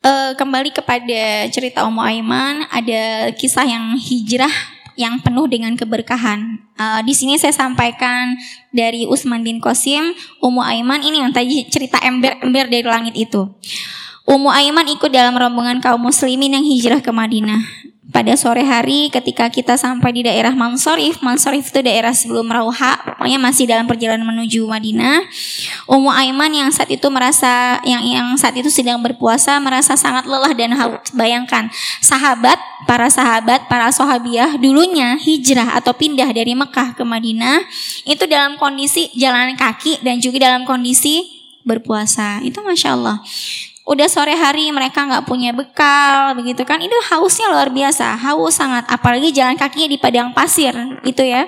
[0.03, 4.51] Uh, kembali kepada cerita Ummu Aiman, ada kisah yang hijrah
[4.93, 6.61] yang penuh dengan keberkahan.
[6.77, 8.37] Uh, di sini saya sampaikan
[8.69, 13.49] dari Usman bin Qasim, Ummu Aiman ini yang tadi cerita ember-ember dari langit itu.
[14.23, 17.82] Ummu Aiman ikut dalam rombongan kaum muslimin yang hijrah ke Madinah.
[18.11, 23.39] Pada sore hari ketika kita sampai di daerah Mansorif, Mansorif itu daerah sebelum Rauha, pokoknya
[23.39, 25.23] masih dalam perjalanan menuju Madinah.
[25.87, 30.51] Ummu Aiman yang saat itu merasa yang yang saat itu sedang berpuasa merasa sangat lelah
[30.51, 31.15] dan haus.
[31.15, 31.71] Bayangkan,
[32.03, 37.63] sahabat, para sahabat, para sahabiah dulunya hijrah atau pindah dari Mekah ke Madinah
[38.03, 41.23] itu dalam kondisi jalan kaki dan juga dalam kondisi
[41.63, 42.43] berpuasa.
[42.43, 43.23] Itu masya Allah
[43.83, 46.79] udah sore hari mereka nggak punya bekal begitu kan?
[46.79, 48.87] Itu hausnya luar biasa haus sangat.
[48.87, 50.71] Apalagi jalan kakinya di padang pasir
[51.03, 51.47] itu ya.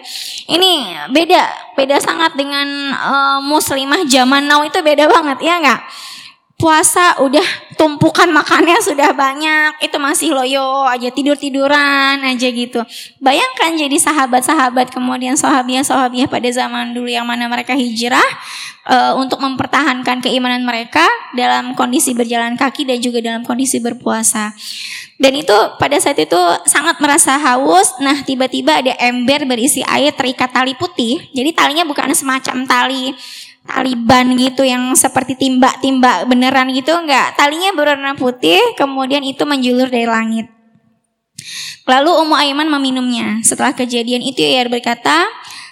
[0.51, 0.71] Ini
[1.15, 5.81] beda beda sangat dengan uh, muslimah zaman now itu beda banget ya nggak
[6.55, 7.43] puasa udah
[7.75, 9.83] tumpukan makannya sudah banyak.
[9.83, 12.79] Itu masih loyo aja tidur tiduran aja gitu.
[13.19, 18.23] Bayangkan jadi sahabat sahabat kemudian sahabiah sahabiah pada zaman dulu yang mana mereka hijrah
[18.87, 21.03] uh, untuk mempertahankan keimanan mereka
[21.35, 24.55] dalam kondisi berjalan kaki dan juga dalam kondisi berpuasa.
[25.15, 27.99] Dan itu pada saat itu sangat merasa haus.
[27.99, 31.19] Nah tiba-tiba ada ember berisi air terikat tali putih.
[31.35, 33.11] Jadi talinya bukan semacam tali
[33.65, 37.33] Taliban gitu yang seperti timba-timba beneran gitu enggak.
[37.33, 40.47] Talinya berwarna putih kemudian itu menjulur dari langit.
[41.85, 43.41] Lalu Ummu Aiman meminumnya.
[43.41, 45.25] Setelah kejadian itu ia berkata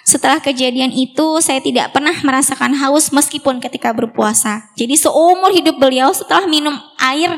[0.04, 4.68] setelah kejadian itu saya tidak pernah merasakan haus meskipun ketika berpuasa.
[4.76, 7.32] Jadi seumur hidup beliau setelah minum air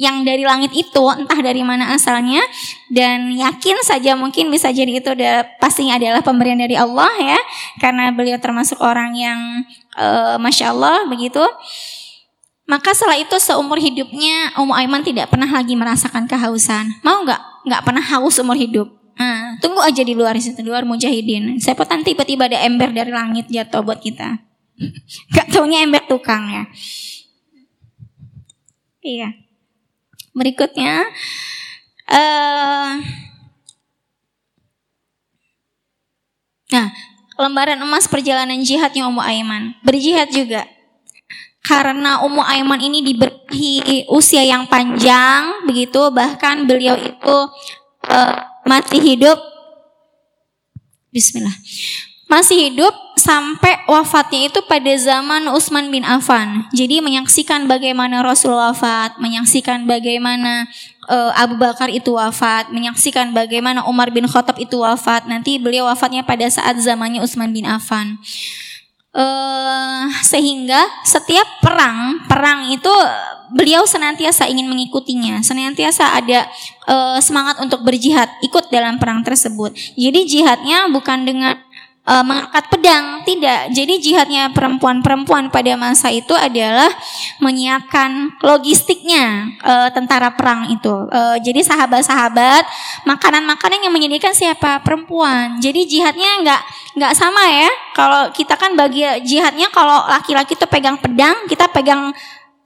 [0.00, 2.40] yang dari langit itu entah dari mana asalnya
[2.88, 7.36] dan yakin saja mungkin bisa jadi itu udah pastinya adalah pemberian dari Allah ya
[7.84, 9.38] karena beliau termasuk orang yang
[9.96, 11.42] uh, masya Allah begitu
[12.70, 17.82] maka setelah itu seumur hidupnya Ummu Aiman tidak pernah lagi merasakan kehausan mau nggak nggak
[17.82, 21.60] pernah haus umur hidup Nah, tunggu aja di luar situ, di luar mujahidin.
[21.60, 24.40] Siapa nanti tiba-tiba ada ember dari langit jatuh buat kita.
[25.36, 26.64] Gak taunya ember tukang ya.
[29.04, 29.28] Iya.
[30.32, 31.04] Berikutnya
[32.08, 32.96] uh,
[36.70, 36.86] Nah,
[37.40, 39.72] lembaran emas perjalanan jihadnya Ummu Aiman.
[39.80, 40.68] Berjihad juga.
[41.64, 47.36] Karena Ummu Aiman ini diberi usia yang panjang, begitu bahkan beliau itu
[48.08, 49.38] uh, masih hidup
[51.10, 51.52] Bismillah
[52.30, 56.64] masih hidup sampai wafatnya itu pada zaman Utsman bin Affan.
[56.72, 60.64] Jadi menyaksikan bagaimana Rasul wafat, menyaksikan bagaimana
[61.04, 65.28] uh, Abu Bakar itu wafat, menyaksikan bagaimana Umar bin Khattab itu wafat.
[65.28, 68.16] Nanti beliau wafatnya pada saat zamannya Utsman bin Affan.
[69.10, 72.94] Uh, sehingga setiap perang, perang itu
[73.50, 76.46] beliau senantiasa ingin mengikutinya, senantiasa ada
[76.86, 79.74] uh, semangat untuk berjihad, ikut dalam perang tersebut.
[79.98, 81.58] Jadi jihadnya bukan dengan
[82.06, 83.72] uh, mengangkat pedang, tidak.
[83.74, 86.88] Jadi jihadnya perempuan-perempuan pada masa itu adalah
[87.42, 90.92] menyiapkan logistiknya uh, tentara perang itu.
[91.10, 92.64] Uh, jadi sahabat-sahabat
[93.04, 94.80] makanan-makanan yang menyediakan siapa?
[94.80, 95.60] Perempuan.
[95.60, 96.62] Jadi jihadnya nggak
[96.96, 97.70] nggak sama ya.
[97.94, 102.12] Kalau kita kan bagi jihadnya kalau laki-laki itu pegang pedang, kita pegang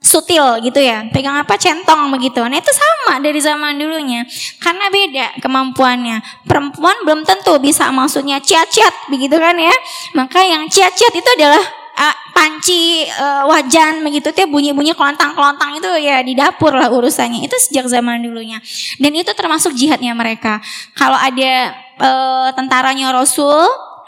[0.05, 1.09] sutil gitu ya.
[1.09, 1.57] Pegang apa?
[1.57, 2.37] Centong begitu.
[2.45, 4.21] Nah itu sama dari zaman dulunya.
[4.61, 6.21] Karena beda kemampuannya.
[6.45, 9.73] Perempuan belum tentu bisa maksudnya ciat-ciat begitu kan ya?
[10.13, 11.65] Maka yang ciat-ciat itu adalah
[11.97, 17.41] uh, panci uh, wajan begitu tuh bunyi-bunyi kelontang-kelontang itu ya di dapur lah urusannya.
[17.41, 18.61] Itu sejak zaman dulunya.
[19.01, 20.61] Dan itu termasuk jihadnya mereka.
[20.93, 23.65] Kalau ada uh, tentaranya Rasul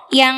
[0.07, 0.37] yang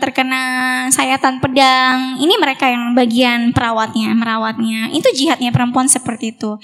[0.00, 0.42] terkena
[0.88, 4.88] sayatan pedang, ini mereka yang bagian perawatnya, merawatnya.
[4.96, 6.56] Itu jihadnya perempuan seperti itu.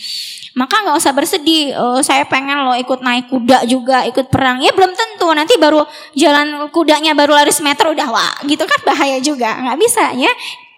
[0.57, 1.76] Maka nggak usah bersedih.
[1.76, 4.64] Oh, saya pengen lo ikut naik kuda juga, ikut perang.
[4.64, 5.28] Ya belum tentu.
[5.36, 5.84] Nanti baru
[6.16, 9.52] jalan kudanya baru lari semeter udah wah, gitu kan bahaya juga.
[9.61, 10.32] Nggak bisa ya.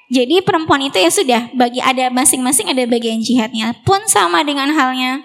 [0.08, 3.76] Jadi perempuan itu ya sudah bagi ada masing-masing ada bagian jihadnya.
[3.86, 5.22] Pun sama dengan halnya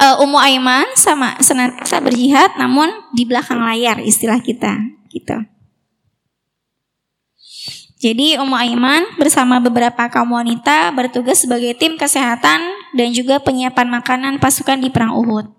[0.00, 5.38] uh, Ummu Aiman sama senantiasa berjihad namun di belakang layar istilah kita gitu.
[7.98, 12.62] Jadi Ummu Aiman bersama beberapa kaum wanita bertugas sebagai tim kesehatan
[12.94, 15.50] dan juga penyiapan makanan pasukan di perang Uhud.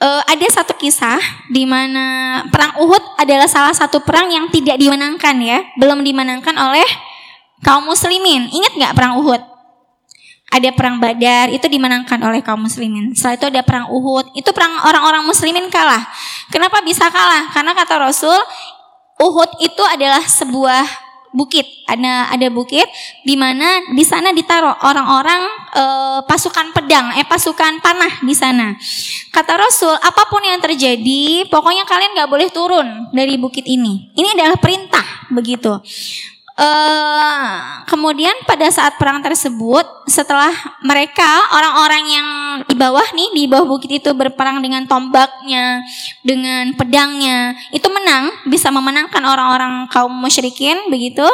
[0.00, 1.20] Uh, ada satu kisah
[1.52, 6.88] di mana perang Uhud adalah salah satu perang yang tidak dimenangkan ya, belum dimenangkan oleh
[7.60, 8.48] kaum muslimin.
[8.48, 9.49] Ingat nggak perang Uhud?
[10.50, 13.14] Ada perang Badar itu dimenangkan oleh kaum muslimin.
[13.14, 16.02] Setelah itu ada perang Uhud, itu perang orang-orang muslimin kalah.
[16.50, 17.54] Kenapa bisa kalah?
[17.54, 18.38] Karena kata Rasul,
[19.22, 21.66] Uhud itu adalah sebuah bukit.
[21.86, 22.86] Ada ada bukit
[23.22, 25.84] di mana di sana ditaruh orang-orang e,
[26.26, 28.74] pasukan pedang, eh pasukan panah di sana.
[29.30, 34.10] Kata Rasul, apa pun yang terjadi, pokoknya kalian nggak boleh turun dari bukit ini.
[34.14, 35.78] Ini adalah perintah begitu.
[36.60, 40.52] Uh, kemudian pada saat perang tersebut, setelah
[40.84, 41.24] mereka
[41.56, 42.28] orang-orang yang
[42.68, 45.80] di bawah nih di bawah bukit itu berperang dengan tombaknya,
[46.20, 51.24] dengan pedangnya, itu menang, bisa memenangkan orang-orang kaum musyrikin begitu.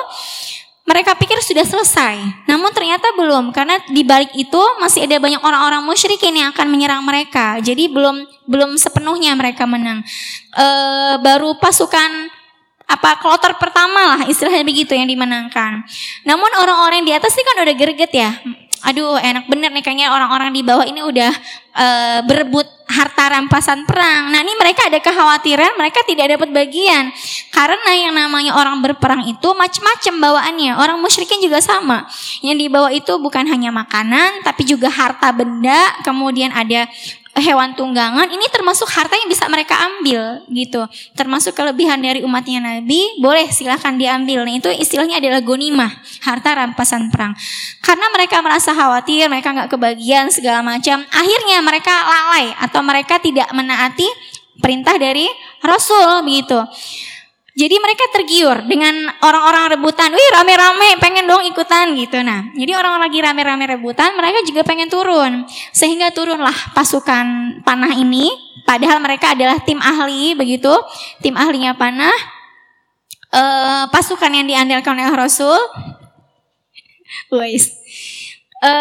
[0.86, 5.82] Mereka pikir sudah selesai, namun ternyata belum karena di balik itu masih ada banyak orang-orang
[5.82, 7.58] musyrikin yang akan menyerang mereka.
[7.58, 10.06] Jadi belum belum sepenuhnya mereka menang.
[10.54, 12.30] Uh, baru pasukan
[12.86, 15.82] apa kloter pertama lah istilahnya begitu yang dimenangkan.
[16.22, 18.30] Namun orang-orang di atas ini kan udah greget ya.
[18.86, 21.32] Aduh enak bener nih kayaknya orang-orang di bawah ini udah
[21.74, 24.30] uh, berebut harta rampasan perang.
[24.30, 27.10] Nah ini mereka ada kekhawatiran mereka tidak dapat bagian.
[27.50, 30.72] Karena yang namanya orang berperang itu macam-macam bawaannya.
[30.78, 32.06] Orang musyrikin juga sama.
[32.46, 35.98] Yang dibawa itu bukan hanya makanan tapi juga harta benda.
[36.06, 36.86] Kemudian ada
[37.36, 40.88] hewan tunggangan ini termasuk harta yang bisa mereka ambil gitu.
[41.12, 44.42] Termasuk kelebihan dari umatnya Nabi boleh silahkan diambil.
[44.48, 45.92] Nah itu istilahnya adalah gonimah
[46.24, 47.36] harta rampasan perang.
[47.84, 53.48] Karena mereka merasa khawatir mereka nggak kebagian segala macam akhirnya mereka lalai atau mereka tidak
[53.52, 54.08] menaati
[54.60, 55.28] perintah dari
[55.60, 56.56] Rasul begitu
[57.56, 58.92] jadi mereka tergiur dengan
[59.24, 60.12] orang-orang rebutan.
[60.12, 62.20] Wih rame-rame pengen dong ikutan gitu.
[62.20, 65.48] Nah jadi orang lagi rame-rame rebutan mereka juga pengen turun.
[65.72, 68.28] Sehingga turunlah pasukan panah ini.
[68.68, 70.68] Padahal mereka adalah tim ahli begitu.
[71.24, 72.12] Tim ahlinya panah.
[73.32, 73.42] E,
[73.88, 75.56] pasukan yang diandalkan oleh Rasul.
[77.32, 77.72] Wais.
[78.60, 78.72] E,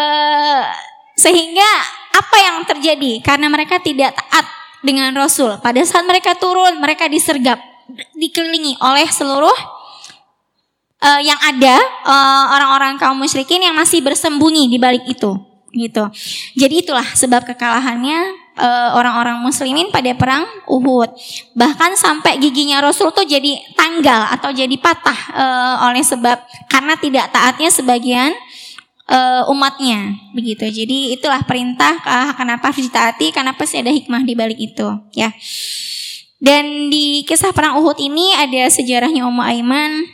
[1.16, 1.70] sehingga
[2.12, 3.24] apa yang terjadi?
[3.24, 4.44] Karena mereka tidak taat
[4.84, 5.56] dengan Rasul.
[5.64, 7.75] Pada saat mereka turun mereka disergap
[8.16, 9.58] dikelilingi oleh seluruh
[11.02, 15.36] uh, yang ada uh, orang-orang kaum musyrikin yang masih bersembunyi di balik itu
[15.76, 16.08] gitu.
[16.56, 21.12] Jadi itulah sebab kekalahannya uh, orang-orang muslimin pada perang Uhud.
[21.52, 26.40] Bahkan sampai giginya Rasul tuh jadi tanggal atau jadi patah uh, oleh sebab
[26.72, 28.32] karena tidak taatnya sebagian
[29.10, 30.64] uh, umatnya begitu.
[30.64, 35.28] Jadi itulah perintah uh, kenapa harus ditaati karena pasti ada hikmah di balik itu ya.
[36.36, 40.04] Dan di kisah perang Uhud ini ada sejarahnya Ummu Aiman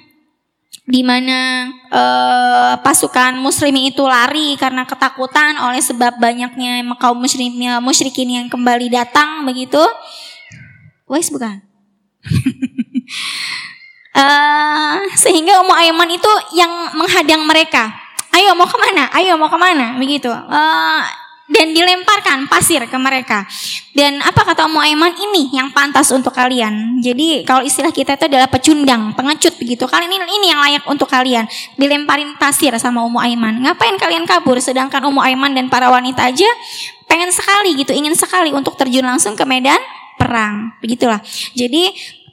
[0.82, 8.28] di mana uh, pasukan muslimi itu lari karena ketakutan oleh sebab banyaknya kaum musyrikin musyrikin
[8.30, 9.82] yang kembali datang begitu.
[11.10, 11.62] Wais bukan?
[14.14, 17.90] uh, sehingga Ummu Aiman itu yang menghadang mereka.
[18.32, 19.10] Ayo mau ke mana?
[19.12, 19.98] Ayo mau ke mana?
[19.98, 20.30] Begitu.
[20.30, 21.02] Uh,
[21.52, 23.44] dan dilemparkan pasir ke mereka.
[23.92, 27.04] Dan apa kata Ummu Aiman ini yang pantas untuk kalian.
[27.04, 29.84] Jadi kalau istilah kita itu adalah pecundang, pengecut begitu.
[29.84, 31.44] Kalian ini ini yang layak untuk kalian.
[31.76, 33.60] Dilemparin pasir sama Ummu Aiman.
[33.60, 36.48] Ngapain kalian kabur sedangkan Ummu Aiman dan para wanita aja
[37.04, 39.78] pengen sekali gitu, ingin sekali untuk terjun langsung ke medan
[40.16, 40.72] perang.
[40.80, 41.20] Begitulah.
[41.52, 41.92] Jadi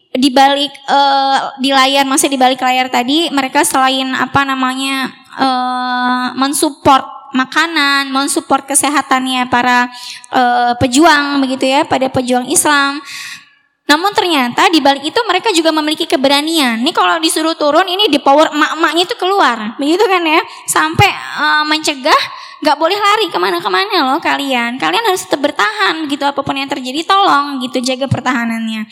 [0.10, 6.28] di balik uh, di layar masih di balik layar tadi mereka selain apa namanya uh,
[6.34, 9.90] mensupport makanan, mensupport kesehatannya para
[10.34, 13.02] uh, pejuang begitu ya, pada pejuang Islam.
[13.90, 16.86] Namun ternyata di balik itu mereka juga memiliki keberanian.
[16.86, 21.66] Ini kalau disuruh turun ini di power emak-emaknya itu keluar, begitu kan ya, sampai uh,
[21.66, 22.22] mencegah
[22.60, 24.76] nggak boleh lari ke mana-kemana loh kalian.
[24.78, 28.86] Kalian harus tetap bertahan gitu apa pun yang terjadi tolong gitu jaga pertahanannya.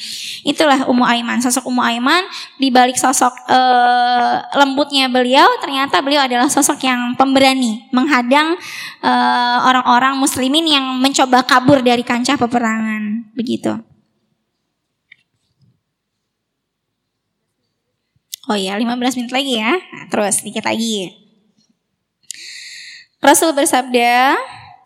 [0.48, 2.26] Itulah Ummu Aiman, sosok Ummu Aiman
[2.58, 8.56] di balik sosok uh, lembutnya beliau ternyata beliau adalah sosok yang pemberani menghadang
[9.04, 13.97] uh, orang-orang muslimin yang mencoba kabur dari kancah peperangan begitu.
[18.48, 19.76] Oh iya, 15 menit lagi ya.
[19.76, 21.12] Nah, terus sedikit lagi.
[23.20, 24.39] Rasul bersabda,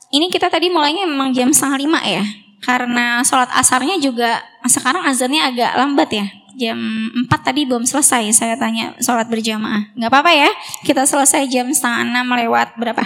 [0.09, 2.25] ini kita tadi mulainya memang jam setengah lima ya,
[2.65, 6.25] karena sholat asarnya juga sekarang azannya agak lambat ya.
[6.57, 6.77] Jam
[7.15, 9.93] 4 tadi belum selesai saya tanya sholat berjamaah.
[9.93, 10.49] Nggak apa-apa ya,
[10.83, 13.03] kita selesai jam setengah enam lewat berapa?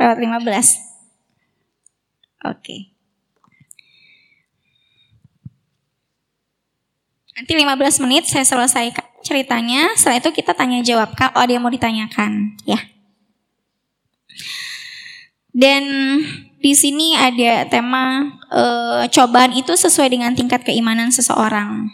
[0.00, 0.82] Lewat 15.
[2.48, 2.96] Oke.
[7.36, 11.72] Nanti 15 menit saya selesaikan ceritanya, setelah itu kita tanya jawab kalau ada yang mau
[11.72, 12.80] ditanyakan, ya.
[15.56, 15.84] Dan
[16.60, 18.62] di sini ada tema e,
[19.08, 21.88] cobaan itu sesuai dengan tingkat keimanan seseorang.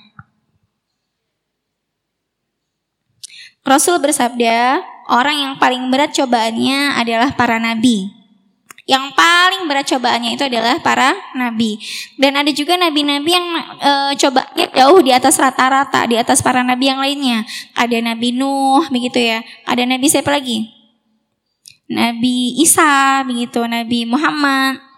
[3.62, 8.21] Rasul bersabda, orang yang paling berat cobaannya adalah para nabi.
[8.82, 11.78] Yang paling berat cobaannya itu adalah para nabi.
[12.18, 13.46] Dan ada juga nabi-nabi yang
[13.78, 17.46] e, cobaannya jauh di atas rata-rata, di atas para nabi yang lainnya.
[17.78, 19.46] Ada Nabi Nuh, begitu ya.
[19.70, 20.66] Ada nabi siapa lagi?
[21.86, 24.91] Nabi Isa begitu, Nabi Muhammad.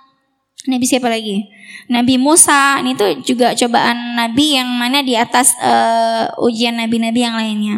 [0.64, 1.44] Nabi siapa lagi?
[1.92, 2.80] Nabi Musa.
[2.80, 7.76] Ini tuh juga cobaan Nabi yang mana di atas uh, ujian Nabi-Nabi yang lainnya.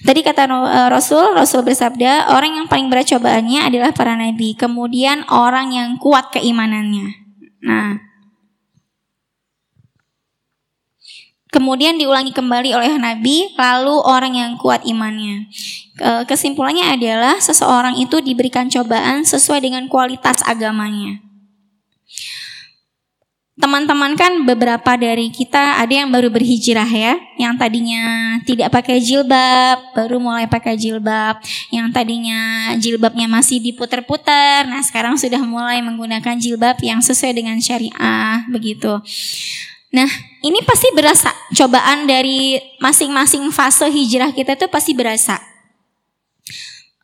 [0.00, 4.56] Tadi kata uh, Rasul, Rasul bersabda, orang yang paling berat cobaannya adalah para Nabi.
[4.56, 7.20] Kemudian orang yang kuat keimanannya.
[7.68, 8.00] Nah,
[11.52, 15.52] kemudian diulangi kembali oleh Nabi, lalu orang yang kuat imannya.
[16.24, 21.31] Kesimpulannya adalah seseorang itu diberikan cobaan sesuai dengan kualitas agamanya
[23.52, 29.92] teman-teman kan beberapa dari kita ada yang baru berhijrah ya, yang tadinya tidak pakai jilbab,
[29.92, 31.36] baru mulai pakai jilbab,
[31.68, 38.48] yang tadinya jilbabnya masih diputer-puter, nah sekarang sudah mulai menggunakan jilbab yang sesuai dengan syariah
[38.48, 38.96] begitu.
[39.92, 40.08] Nah,
[40.40, 45.36] ini pasti berasa cobaan dari masing-masing fase hijrah kita itu pasti berasa.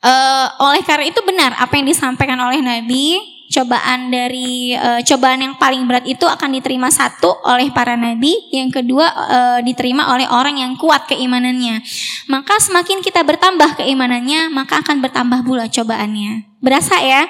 [0.01, 3.19] Uh, oleh karena itu benar apa yang disampaikan oleh Nabi
[3.49, 8.69] cobaan dari uh, cobaan yang paling berat itu akan diterima satu oleh para nabi, yang
[8.69, 11.81] kedua uh, diterima oleh orang yang kuat keimanannya.
[12.29, 16.61] Maka semakin kita bertambah keimanannya, maka akan bertambah pula cobaannya.
[16.61, 17.25] Berasa ya?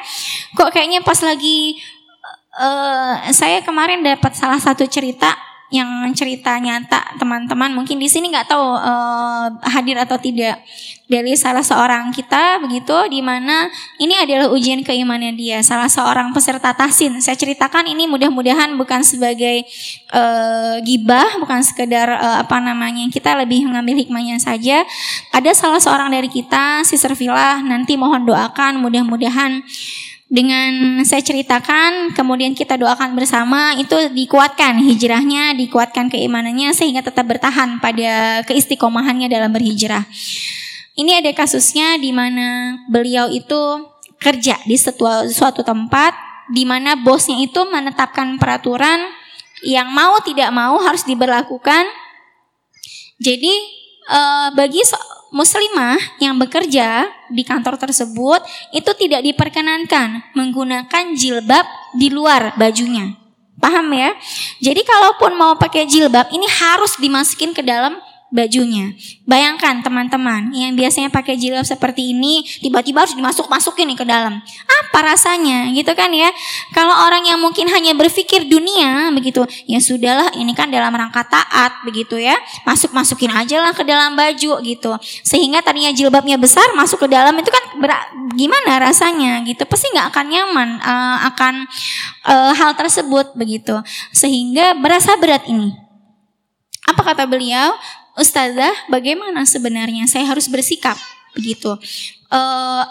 [0.59, 1.79] Kok kayaknya pas lagi
[2.59, 8.49] uh, saya kemarin dapat salah satu cerita yang cerita nyata teman-teman mungkin di sini nggak
[8.49, 10.64] tahu uh, hadir atau tidak
[11.09, 16.73] dari salah seorang kita begitu di mana ini adalah ujian keimanan dia salah seorang peserta
[16.73, 19.64] tasin saya ceritakan ini mudah-mudahan bukan sebagai
[20.12, 24.85] uh, gibah bukan sekedar uh, apa namanya kita lebih mengambil hikmahnya saja.
[25.33, 29.62] Ada salah seorang dari kita si Servilah nanti mohon doakan mudah-mudahan
[30.29, 37.81] dengan saya ceritakan, kemudian kita doakan bersama, itu dikuatkan hijrahnya, dikuatkan keimanannya sehingga tetap bertahan
[37.81, 40.05] pada keistiqomahannya dalam berhijrah.
[41.01, 43.89] Ini ada kasusnya di mana beliau itu
[44.20, 46.12] kerja di suatu, tempat
[46.53, 49.01] di mana bosnya itu menetapkan peraturan
[49.64, 51.89] yang mau tidak mau harus diberlakukan.
[53.16, 53.55] Jadi
[54.12, 54.85] uh, bagi
[55.31, 58.41] muslimah yang bekerja di kantor tersebut
[58.72, 61.66] itu tidak diperkenankan menggunakan jilbab
[61.97, 63.16] di luar bajunya.
[63.59, 64.14] Paham ya?
[64.62, 67.99] Jadi kalaupun mau pakai jilbab ini harus dimasukin ke dalam
[68.29, 68.93] bajunya.
[69.24, 74.41] Bayangkan teman-teman yang biasanya pakai jilbab seperti ini tiba-tiba harus dimasuk-masukin nih ke dalam.
[74.85, 76.29] Apa rasanya gitu kan ya?
[76.76, 81.81] Kalau orang yang mungkin hanya berpikir dunia begitu, ya sudahlah ini kan dalam rangka taat
[81.89, 82.37] begitu ya.
[82.68, 84.93] Masuk-masukin aja lah ke dalam baju gitu.
[85.24, 87.64] Sehingga tadinya jilbabnya besar masuk ke dalam itu kan
[88.37, 89.64] gimana rasanya gitu.
[89.64, 91.55] Pasti nggak akan nyaman uh, akan
[92.29, 93.81] uh, hal tersebut begitu.
[94.12, 95.72] Sehingga berasa berat ini.
[96.89, 97.76] Apa kata beliau?
[98.19, 100.99] Ustazah, bagaimana sebenarnya saya harus bersikap
[101.39, 101.71] begitu?
[102.29, 102.83] Uh,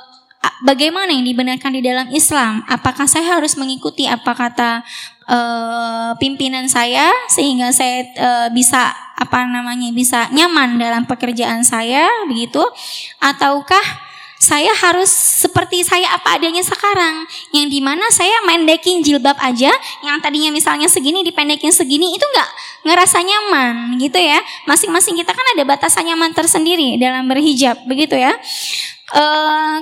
[0.64, 2.64] bagaimana yang dibenarkan di dalam Islam?
[2.66, 4.82] Apakah saya harus mengikuti apa kata
[5.28, 12.64] uh, pimpinan saya sehingga saya uh, bisa apa namanya bisa nyaman dalam pekerjaan saya begitu?
[13.20, 14.07] Ataukah
[14.38, 17.26] saya harus seperti saya apa adanya sekarang.
[17.50, 19.74] Yang di mana saya mendekin jilbab aja
[20.06, 22.50] yang tadinya misalnya segini dipendekin segini itu nggak
[22.86, 24.38] ngerasa nyaman gitu ya.
[24.70, 28.38] Masing-masing kita kan ada batasan nyaman tersendiri dalam berhijab begitu ya.
[29.10, 29.24] E,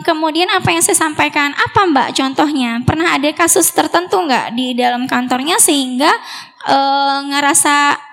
[0.08, 1.52] kemudian apa yang saya sampaikan?
[1.52, 2.80] Apa mbak contohnya?
[2.88, 6.16] Pernah ada kasus tertentu nggak di dalam kantornya sehingga
[6.64, 6.78] e,
[7.28, 8.05] ngerasa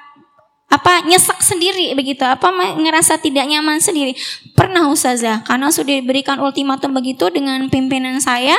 [0.73, 2.25] apa nyesek sendiri begitu?
[2.25, 2.49] Apa
[2.81, 4.17] ngerasa tidak nyaman sendiri?
[4.57, 5.45] Pernah ustazah.
[5.45, 8.57] Karena sudah diberikan ultimatum begitu dengan pimpinan saya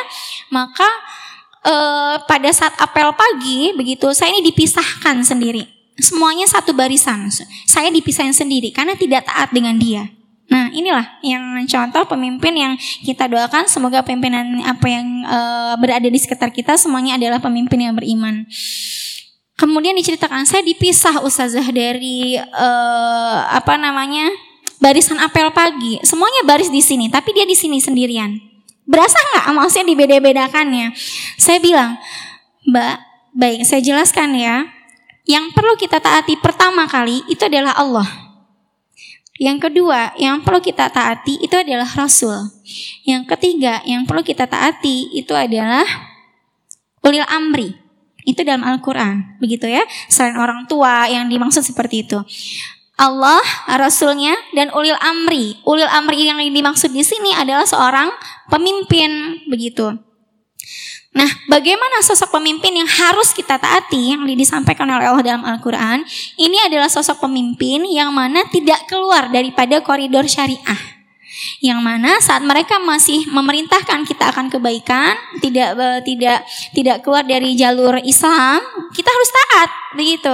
[0.53, 0.85] maka
[1.65, 5.65] eh, pada saat apel pagi begitu saya ini dipisahkan sendiri.
[5.97, 7.33] Semuanya satu barisan.
[7.65, 10.05] Saya dipisahin sendiri karena tidak taat dengan dia.
[10.53, 13.65] Nah, inilah yang contoh pemimpin yang kita doakan.
[13.65, 15.39] Semoga pimpinan apa yang e,
[15.81, 18.45] berada di sekitar kita semuanya adalah pemimpin yang beriman.
[19.53, 24.33] Kemudian diceritakan saya dipisah ustazah dari uh, apa namanya
[24.81, 26.01] barisan apel pagi.
[26.01, 28.33] Semuanya baris di sini, tapi dia di sini sendirian.
[28.83, 30.91] Berasa nggak maksudnya dibeda-bedakannya?
[31.39, 31.95] Saya bilang,
[32.67, 32.95] Mbak,
[33.37, 34.67] baik saya jelaskan ya.
[35.23, 38.09] Yang perlu kita taati pertama kali itu adalah Allah.
[39.39, 42.51] Yang kedua, yang perlu kita taati itu adalah Rasul.
[43.07, 45.87] Yang ketiga, yang perlu kita taati itu adalah
[47.01, 47.82] ulil amri.
[48.23, 49.83] Itu dalam Al-Quran, begitu ya.
[50.07, 52.19] Selain orang tua yang dimaksud seperti itu.
[52.93, 55.57] Allah, Rasulnya, dan ulil amri.
[55.65, 58.13] Ulil amri yang dimaksud di sini adalah seorang
[58.47, 59.97] pemimpin, begitu.
[61.13, 66.01] Nah, bagaimana sosok pemimpin yang harus kita taati yang disampaikan oleh Allah dalam Al-Quran?
[66.41, 70.92] Ini adalah sosok pemimpin yang mana tidak keluar daripada koridor syariah.
[71.59, 76.45] Yang mana saat mereka masih memerintahkan kita akan kebaikan, tidak uh, tidak
[76.77, 78.61] tidak keluar dari jalur Islam,
[78.93, 80.33] kita harus taat begitu.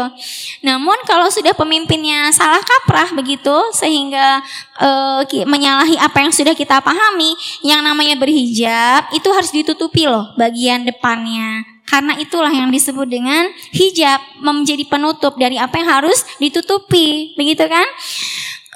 [0.63, 4.43] Namun kalau sudah pemimpinnya salah kaprah begitu sehingga
[4.79, 7.31] uh, menyalahi apa yang sudah kita pahami,
[7.63, 11.63] yang namanya berhijab itu harus ditutupi loh bagian depannya.
[11.89, 17.87] Karena itulah yang disebut dengan hijab menjadi penutup dari apa yang harus ditutupi, begitu kan?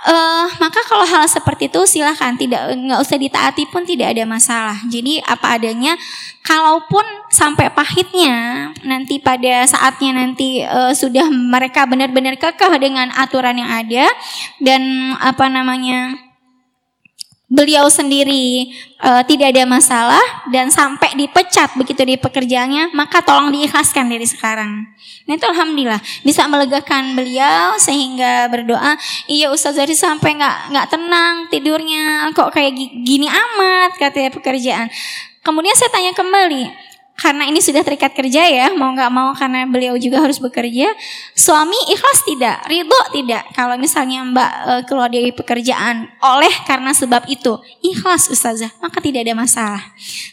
[0.08, 4.78] Uh, maka kalau hal seperti itu silahkan tidak nggak usah ditaati pun tidak ada masalah.
[4.88, 6.00] Jadi apa adanya,
[6.44, 13.72] kalaupun sampai pahitnya nanti pada saatnya nanti uh, sudah mereka benar-benar kekeh dengan aturan yang
[13.72, 14.06] ada
[14.64, 16.23] dan apa namanya
[17.54, 24.10] beliau sendiri uh, tidak ada masalah dan sampai dipecat begitu di pekerjaannya, maka tolong diikhlaskan
[24.10, 24.90] dari sekarang.
[25.30, 28.98] Nah itu alhamdulillah bisa melegakan beliau sehingga berdoa,
[29.30, 32.74] iya Ustaz Zari sampai nggak nggak tenang tidurnya, kok kayak
[33.06, 34.90] gini amat katanya pekerjaan.
[35.46, 36.74] Kemudian saya tanya kembali,
[37.14, 40.90] karena ini sudah terikat kerja ya, mau nggak mau karena beliau juga harus bekerja.
[41.38, 43.54] Suami ikhlas tidak, ridho tidak.
[43.54, 49.30] Kalau misalnya Mbak e, keluar dari pekerjaan oleh karena sebab itu, ikhlas Ustazah, maka tidak
[49.30, 49.82] ada masalah.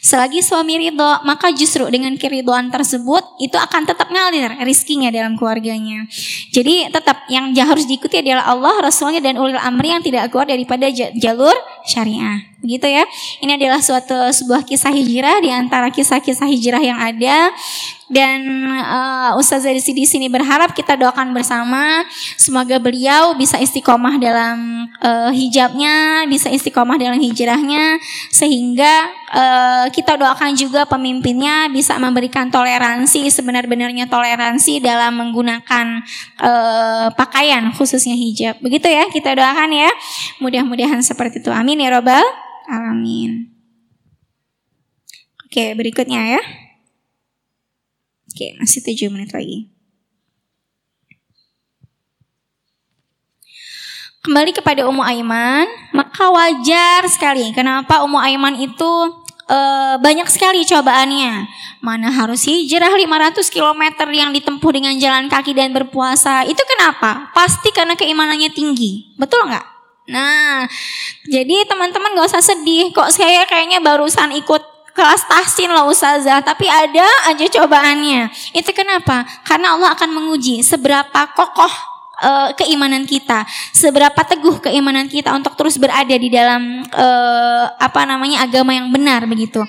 [0.01, 6.09] Selagi suami ridho, maka justru dengan keridoan tersebut itu akan tetap ngalir rizkinya dalam keluarganya.
[6.49, 10.89] Jadi tetap yang harus diikuti adalah Allah, Rasulnya dan ulil amri yang tidak keluar daripada
[11.13, 11.53] jalur
[11.85, 12.45] syariah.
[12.61, 13.03] Begitu ya.
[13.41, 17.49] Ini adalah suatu sebuah kisah hijrah di antara kisah-kisah hijrah yang ada
[18.11, 22.03] dan uh, Ustazah di sini berharap kita doakan bersama
[22.35, 27.95] semoga beliau bisa istiqomah dalam uh, hijabnya, bisa istiqomah dalam hijrahnya
[28.27, 36.03] sehingga uh, kita doakan juga pemimpinnya bisa memberikan toleransi sebenar-benarnya toleransi dalam menggunakan
[36.43, 38.59] uh, pakaian khususnya hijab.
[38.59, 39.91] Begitu ya kita doakan ya.
[40.43, 41.47] Mudah-mudahan seperti itu.
[41.47, 42.27] Amin ya robbal
[42.67, 43.47] alamin.
[45.47, 46.41] Oke, berikutnya ya.
[48.31, 49.67] Oke, masih 7 menit lagi.
[54.21, 58.91] Kembali kepada Ummu Aiman, maka wajar sekali kenapa Ummu Aiman itu
[59.49, 59.59] e,
[59.97, 61.49] banyak sekali cobaannya.
[61.81, 66.45] Mana harus hijrah 500 km yang ditempuh dengan jalan kaki dan berpuasa.
[66.45, 67.33] Itu kenapa?
[67.33, 69.17] Pasti karena keimanannya tinggi.
[69.17, 69.65] Betul nggak?
[70.13, 70.69] Nah,
[71.25, 72.93] jadi teman-teman gak usah sedih.
[72.93, 78.31] Kok saya kayaknya barusan ikut kelas tahsin loh ustazah, tapi ada aja cobaannya.
[78.55, 79.23] Itu kenapa?
[79.47, 81.73] Karena Allah akan menguji seberapa kokoh
[82.21, 88.45] uh, keimanan kita, seberapa teguh keimanan kita untuk terus berada di dalam uh, apa namanya
[88.45, 89.65] agama yang benar begitu.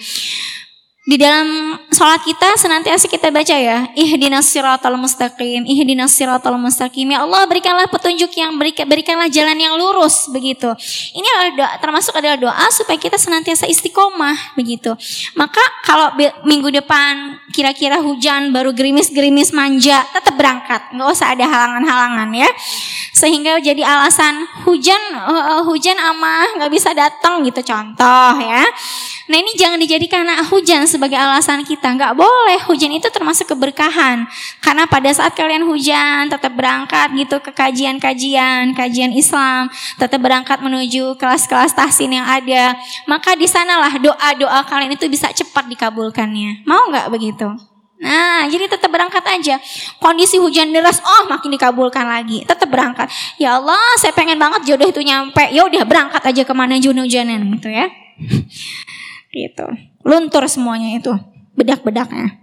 [1.02, 7.10] Di dalam sholat kita senantiasa kita baca ya, ihdinas siratal mustaqim, ihdinas siratal mustaqim.
[7.10, 10.70] Ya Allah berikanlah petunjuk yang berikan, berikanlah jalan yang lurus begitu.
[11.10, 14.94] Ini adalah doa, termasuk adalah doa supaya kita senantiasa istiqomah begitu.
[15.34, 16.14] Maka kalau
[16.46, 22.46] minggu depan kira-kira hujan baru gerimis-gerimis manja, tetap berangkat, nggak usah ada halangan-halangan ya.
[23.10, 28.62] Sehingga jadi alasan hujan uh, hujan ama nggak bisa datang gitu contoh ya.
[29.30, 31.94] Nah ini jangan dijadikan hujan sebagai alasan kita.
[31.94, 34.26] Nggak boleh, hujan itu termasuk keberkahan.
[34.58, 41.14] Karena pada saat kalian hujan, tetap berangkat gitu ke kajian-kajian, kajian Islam, tetap berangkat menuju
[41.18, 42.74] kelas-kelas tahsin yang ada.
[43.06, 46.66] Maka di sanalah doa-doa kalian itu bisa cepat dikabulkannya.
[46.66, 47.46] Mau nggak begitu?
[48.02, 49.62] Nah, jadi tetap berangkat aja.
[50.02, 52.42] Kondisi hujan deras, oh makin dikabulkan lagi.
[52.42, 53.06] Tetap berangkat.
[53.38, 55.54] Ya Allah, saya pengen banget jodoh itu nyampe.
[55.54, 57.86] Ya udah berangkat aja ke mana hujan-hujanan gitu ya.
[59.32, 59.66] Gitu.
[60.04, 61.12] Luntur semuanya itu,
[61.56, 62.42] bedak-bedaknya.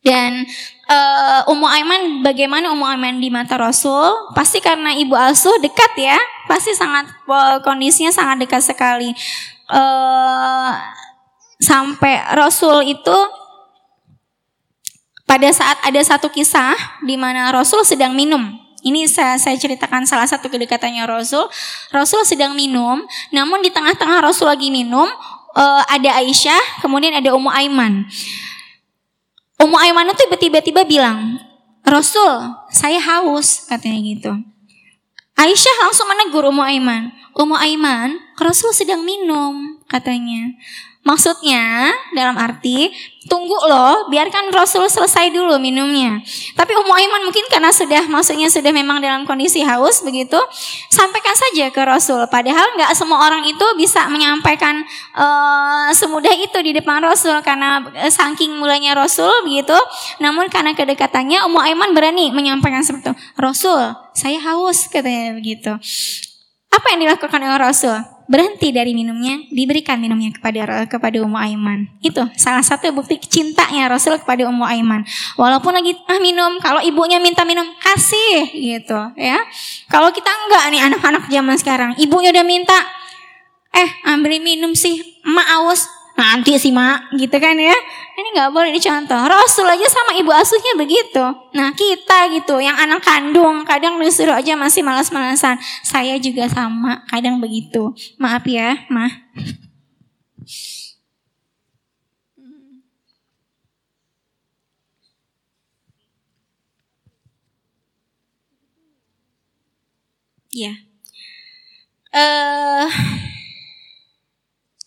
[0.00, 0.48] Dan
[0.88, 4.32] uh, Ummu Aiman bagaimana Ummu Aiman di mata Rasul?
[4.32, 6.16] Pasti karena ibu asuh dekat ya,
[6.48, 9.12] pasti sangat uh, kondisinya sangat dekat sekali.
[9.68, 10.72] Uh,
[11.60, 13.18] sampai Rasul itu
[15.28, 16.74] pada saat ada satu kisah
[17.04, 21.48] di mana Rasul sedang minum ini saya, saya ceritakan salah satu kedekatannya Rasul.
[21.92, 25.06] Rasul sedang minum, namun di tengah-tengah Rasul lagi minum,
[25.54, 28.06] uh, ada Aisyah, kemudian ada Ummu Aiman.
[29.60, 31.36] Ummu Aiman itu tiba-tiba bilang,
[31.84, 34.32] Rasul, saya haus, katanya gitu.
[35.36, 37.12] Aisyah langsung menegur Ummu Aiman.
[37.36, 40.52] Ummu Aiman, Rasul sedang minum, katanya.
[41.00, 42.92] Maksudnya dalam arti
[43.24, 46.20] tunggu loh, biarkan Rasul selesai dulu minumnya.
[46.52, 50.36] Tapi Ummu Aiman mungkin karena sudah maksudnya sudah memang dalam kondisi haus begitu,
[50.92, 52.20] sampaikan saja ke Rasul.
[52.28, 54.84] Padahal nggak semua orang itu bisa menyampaikan
[55.16, 59.76] uh, semudah itu di depan Rasul karena uh, saking mulanya Rasul begitu.
[60.20, 63.14] Namun karena kedekatannya Ummu Aiman berani menyampaikan seperti itu.
[63.40, 65.72] Rasul, saya haus katanya begitu.
[66.70, 67.98] Apa yang dilakukan oleh Rasul?
[68.30, 71.90] berhenti dari minumnya, diberikan minumnya kepada kepada Ummu Aiman.
[71.98, 75.02] Itu salah satu bukti cintanya Rasul kepada Ummu Aiman.
[75.34, 79.42] Walaupun lagi ah minum, kalau ibunya minta minum kasih gitu ya.
[79.90, 82.78] Kalau kita enggak nih anak-anak zaman sekarang, ibunya udah minta
[83.74, 85.90] eh ambil minum sih, emak aus,
[86.20, 87.08] nanti sih mak.
[87.16, 87.72] Gitu kan ya.
[88.20, 89.16] Ini nggak boleh dicontoh.
[89.24, 91.24] Rasul aja sama ibu asuhnya begitu.
[91.56, 95.56] Nah kita gitu yang anak kandung kadang disuruh aja masih malas-malasan.
[95.80, 97.96] Saya juga sama kadang begitu.
[98.20, 99.08] Maaf ya mah
[110.50, 110.74] ya
[112.10, 112.90] eh uh,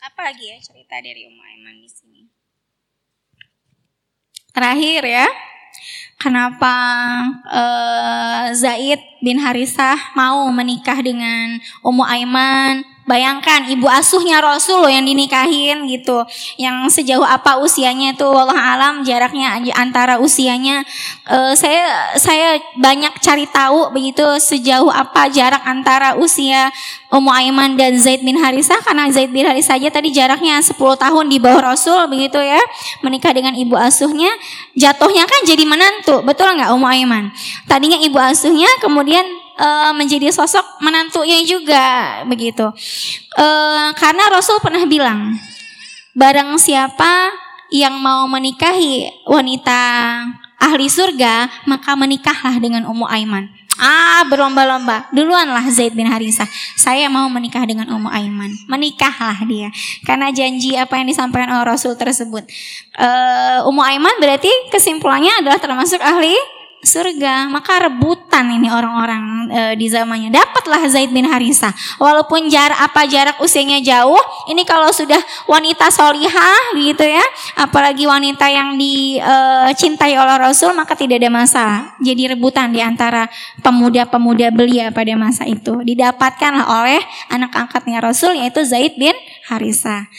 [0.03, 0.57] apa lagi ya
[0.93, 2.21] cerita dari Ummu Aiman di sini?
[4.53, 5.25] Terakhir ya,
[6.21, 6.75] kenapa
[7.49, 15.03] uh, Zaid bin Harisah mau menikah dengan Ummu Aiman Bayangkan ibu asuhnya Rasul loh yang
[15.03, 16.23] dinikahin gitu.
[16.55, 20.87] Yang sejauh apa usianya itu Allah alam jaraknya antara usianya
[21.27, 26.71] uh, saya saya banyak cari tahu begitu sejauh apa jarak antara usia
[27.11, 31.25] Ummu Aiman dan Zaid bin Harisah karena Zaid bin Harisah aja tadi jaraknya 10 tahun
[31.27, 32.57] di bawah Rasul begitu ya.
[33.03, 34.31] Menikah dengan ibu asuhnya
[34.79, 36.23] jatuhnya kan jadi menantu.
[36.23, 37.35] Betul nggak Ummu Aiman?
[37.67, 42.65] Tadinya ibu asuhnya kemudian uh, menjadi sosok menantunya juga begitu.
[43.37, 45.37] Uh, karena Rasul pernah bilang,
[46.13, 47.33] barang siapa
[47.73, 49.81] yang mau menikahi wanita
[50.61, 53.49] ahli surga, maka menikahlah dengan Ummu Aiman.
[53.81, 55.09] Ah, berlomba-lomba.
[55.09, 56.45] Duluanlah Zaid bin Harisah.
[56.77, 58.53] Saya mau menikah dengan Ummu Aiman.
[58.69, 59.73] Menikahlah dia.
[60.05, 62.45] Karena janji apa yang disampaikan oleh Rasul tersebut.
[62.93, 66.37] Uh, Ummu Aiman berarti kesimpulannya adalah termasuk ahli
[66.83, 67.47] surga.
[67.49, 70.29] Maka rebutan ini orang-orang e, di zamannya.
[70.29, 71.71] Dapatlah Zaid bin Harisa.
[71.97, 74.19] Walaupun jarak apa jarak usianya jauh,
[74.51, 77.23] ini kalau sudah wanita solihah gitu ya,
[77.57, 81.79] apalagi wanita yang dicintai e, oleh Rasul maka tidak ada masalah.
[82.03, 83.31] Jadi rebutan di antara
[83.63, 85.81] pemuda-pemuda belia pada masa itu.
[85.81, 89.15] Didapatkanlah oleh anak angkatnya Rasul yaitu Zaid bin
[89.47, 90.11] Harisa.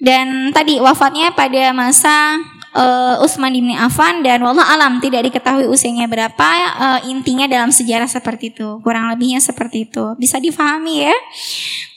[0.00, 2.40] Dan tadi wafatnya pada masa
[2.74, 6.48] uh, Utsman bin Affan dan wallah alam tidak diketahui usianya berapa
[6.78, 11.16] uh, intinya dalam sejarah seperti itu kurang lebihnya seperti itu bisa difahami ya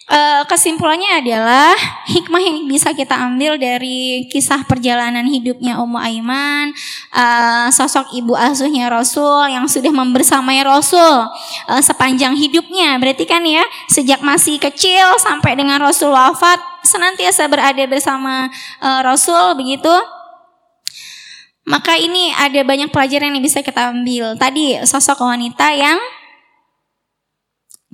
[0.09, 1.75] uh, kesimpulannya adalah
[2.09, 6.73] hikmah yang bisa kita ambil dari kisah perjalanan hidupnya Ummu Aiman,
[7.13, 11.29] uh, sosok ibu asuhnya Rasul yang sudah membersamai Rasul
[11.69, 12.97] uh, sepanjang hidupnya.
[12.99, 18.51] Berarti kan ya, sejak masih kecil sampai dengan Rasul wafat senantiasa berada bersama
[18.83, 19.91] uh, Rasul begitu.
[21.63, 24.35] Maka ini ada banyak pelajaran yang bisa kita ambil.
[24.35, 25.95] Tadi sosok wanita yang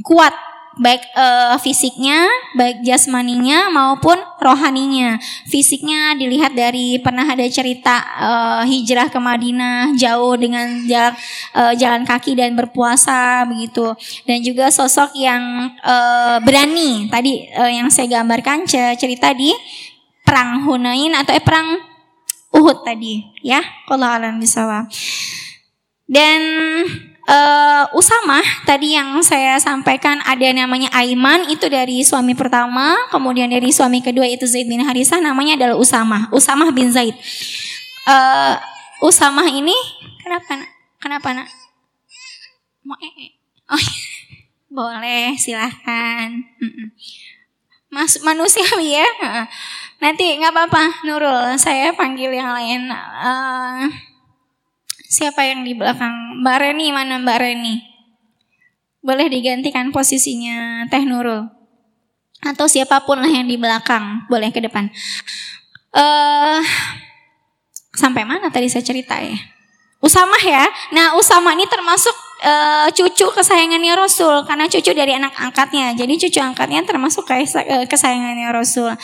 [0.02, 0.34] kuat
[0.80, 2.24] baik uh, fisiknya,
[2.56, 5.20] baik jasmaninya maupun rohaninya.
[5.46, 11.14] Fisiknya dilihat dari pernah ada cerita uh, hijrah ke Madinah jauh dengan jalan,
[11.54, 13.92] uh, jalan kaki dan berpuasa begitu.
[14.24, 17.12] Dan juga sosok yang uh, berani.
[17.12, 18.64] Tadi uh, yang saya gambarkan
[18.98, 19.52] cerita di
[20.24, 21.89] perang Hunain atau eh, perang
[22.60, 24.92] Uhud tadi ya kalau alam bisawab.
[26.10, 26.42] Dan
[27.30, 32.98] uh, Usama tadi yang saya sampaikan ada namanya Aiman itu dari suami pertama.
[33.14, 37.16] Kemudian dari suami kedua itu Zaid bin Harisah namanya adalah Usama Usama bin Zaid.
[38.04, 38.60] Uh,
[39.00, 39.76] Usama ini
[40.20, 40.72] kenapa nak?
[41.00, 41.48] Kenapa nak?
[42.84, 43.40] Mau eh,
[43.72, 43.86] oh
[44.76, 46.30] boleh silahkan
[47.90, 49.10] Mas manusiawi ya
[50.00, 51.60] Nanti nggak apa-apa, Nurul.
[51.60, 52.88] Saya panggil yang lain.
[52.92, 53.84] Uh,
[55.12, 56.40] siapa yang di belakang?
[56.40, 57.84] Mbak Reni mana Mbak Reni?
[59.04, 61.52] Boleh digantikan posisinya Teh Nurul.
[62.40, 64.88] Atau siapa pun lah yang di belakang, boleh ke depan.
[65.92, 66.64] Uh,
[67.92, 69.36] sampai mana tadi saya cerita ya?
[70.00, 70.64] Usama ya.
[70.96, 72.16] Nah, Usama ini termasuk
[72.48, 75.92] uh, cucu kesayangannya Rasul karena cucu dari anak angkatnya.
[75.92, 77.28] Jadi cucu angkatnya termasuk
[77.92, 78.96] kesayangannya Rasul.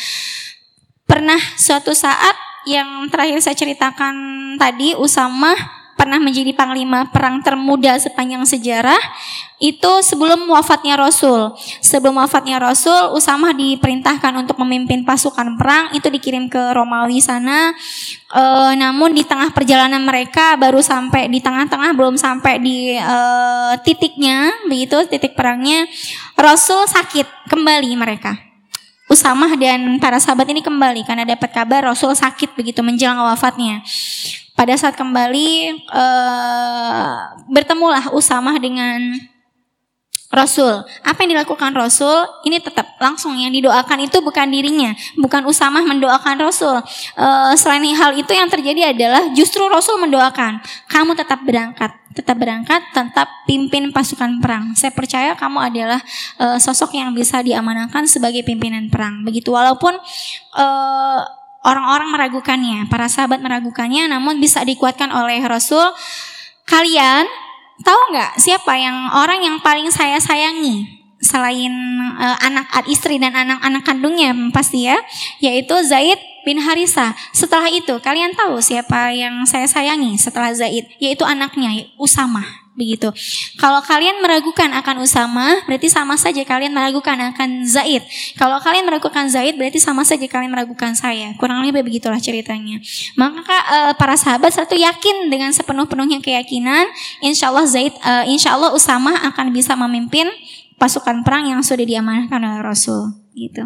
[1.05, 2.33] Pernah suatu saat
[2.65, 4.13] yang terakhir saya ceritakan
[4.57, 5.53] tadi Usama
[5.95, 8.99] pernah menjadi panglima perang termuda sepanjang sejarah
[9.63, 11.55] itu sebelum wafatnya Rasul.
[11.79, 17.71] Sebelum wafatnya Rasul, Usamah diperintahkan untuk memimpin pasukan perang itu dikirim ke Romawi sana.
[18.27, 18.43] E,
[18.75, 23.17] namun di tengah perjalanan mereka baru sampai di tengah-tengah belum sampai di e,
[23.87, 25.87] titiknya, begitu titik perangnya
[26.35, 28.44] Rasul sakit kembali mereka.
[29.05, 33.85] Usamah dan para sahabat ini kembali karena dapat kabar Rasul sakit begitu menjelang wafatnya.
[34.57, 38.97] Pada saat kembali uh, bertemulah Usamah dengan
[40.35, 40.83] Rasul.
[41.01, 42.27] Apa yang dilakukan Rasul?
[42.43, 46.75] Ini tetap langsung yang didoakan itu bukan dirinya, bukan Usamah mendoakan Rasul.
[47.15, 50.59] Uh, selain hal itu yang terjadi adalah justru Rasul mendoakan,
[50.91, 54.75] kamu tetap berangkat, tetap berangkat, tetap pimpin pasukan perang.
[54.75, 55.99] Saya percaya kamu adalah
[56.37, 59.23] uh, sosok yang bisa diamanahkan sebagai pimpinan perang.
[59.23, 59.95] Begitu walaupun
[60.59, 61.19] uh,
[61.65, 65.83] orang-orang meragukannya, para sahabat meragukannya, namun bisa dikuatkan oleh Rasul.
[66.65, 67.29] Kalian
[67.83, 70.87] Tahu nggak siapa yang orang yang paling saya sayangi?
[71.19, 71.73] Selain
[72.15, 74.95] uh, anak istri dan anak-anak kandungnya pasti ya,
[75.41, 77.17] yaitu Zaid bin Harisa.
[77.33, 83.07] Setelah itu kalian tahu siapa yang saya sayangi setelah Zaid, yaitu anaknya Usama begitu.
[83.55, 88.03] Kalau kalian meragukan akan Usama, berarti sama saja kalian meragukan akan Zaid.
[88.35, 91.31] Kalau kalian meragukan Zaid, berarti sama saja kalian meragukan saya.
[91.39, 92.83] Kurang lebih begitulah ceritanya.
[93.15, 96.91] Maka uh, para sahabat satu yakin dengan sepenuh-penuhnya keyakinan,
[97.23, 100.27] insya Allah Zaid, uh, insya Allah Usama akan bisa memimpin
[100.75, 103.15] pasukan perang yang sudah diamanahkan oleh Rasul.
[103.31, 103.63] Gitu.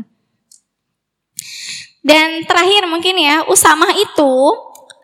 [2.05, 4.33] Dan terakhir mungkin ya, Usama itu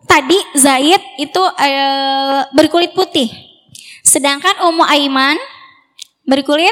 [0.06, 3.55] tadi Zaid itu uh, berkulit putih
[4.16, 5.36] Sedangkan Ummu Aiman
[6.24, 6.72] berkulit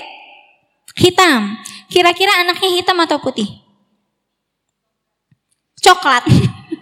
[0.96, 1.60] hitam.
[1.92, 3.52] Kira-kira anaknya hitam atau putih?
[5.84, 6.24] Coklat.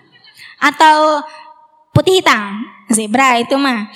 [0.70, 1.26] atau
[1.97, 2.62] putih hitam.
[2.93, 3.89] Zebra itu mah.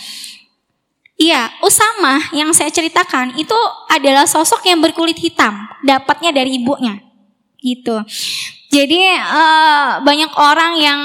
[1.22, 3.56] Iya, Usama yang saya ceritakan itu
[3.86, 6.98] adalah sosok yang berkulit hitam, dapatnya dari ibunya.
[7.62, 7.94] Gitu.
[8.76, 11.00] Jadi uh, banyak orang yang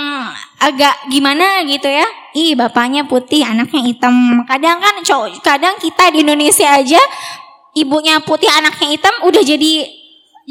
[0.58, 2.02] agak gimana gitu ya.
[2.34, 4.42] Ih, bapaknya putih, anaknya hitam.
[4.42, 6.98] Kadang kan cowok, kadang kita di Indonesia aja
[7.78, 9.86] ibunya putih, anaknya hitam udah jadi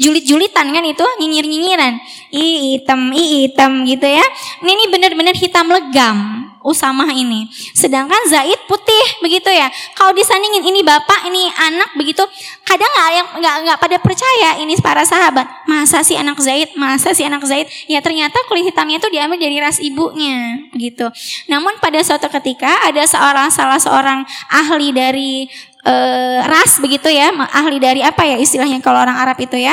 [0.00, 2.00] julit-julitan kan itu nyinyir-nyinyiran.
[2.32, 4.24] Ih, hitam, ih, hitam gitu ya.
[4.64, 6.49] Ini ini benar-benar hitam legam.
[6.60, 7.48] Usamah ini.
[7.72, 9.72] Sedangkan Zaid putih begitu ya.
[9.96, 12.20] Kalau disandingin ini bapak, ini anak begitu,
[12.68, 15.46] kadang nggak yang nggak nggak pada percaya ini para sahabat.
[15.64, 16.76] Masa sih anak Zaid?
[16.76, 17.64] Masa sih anak Zaid?
[17.88, 21.08] Ya ternyata kulit hitamnya itu diambil dari ras ibunya begitu.
[21.48, 24.20] Namun pada suatu ketika ada seorang salah seorang
[24.52, 25.48] ahli dari
[25.88, 29.72] uh, ras begitu ya, ahli dari apa ya istilahnya kalau orang Arab itu ya.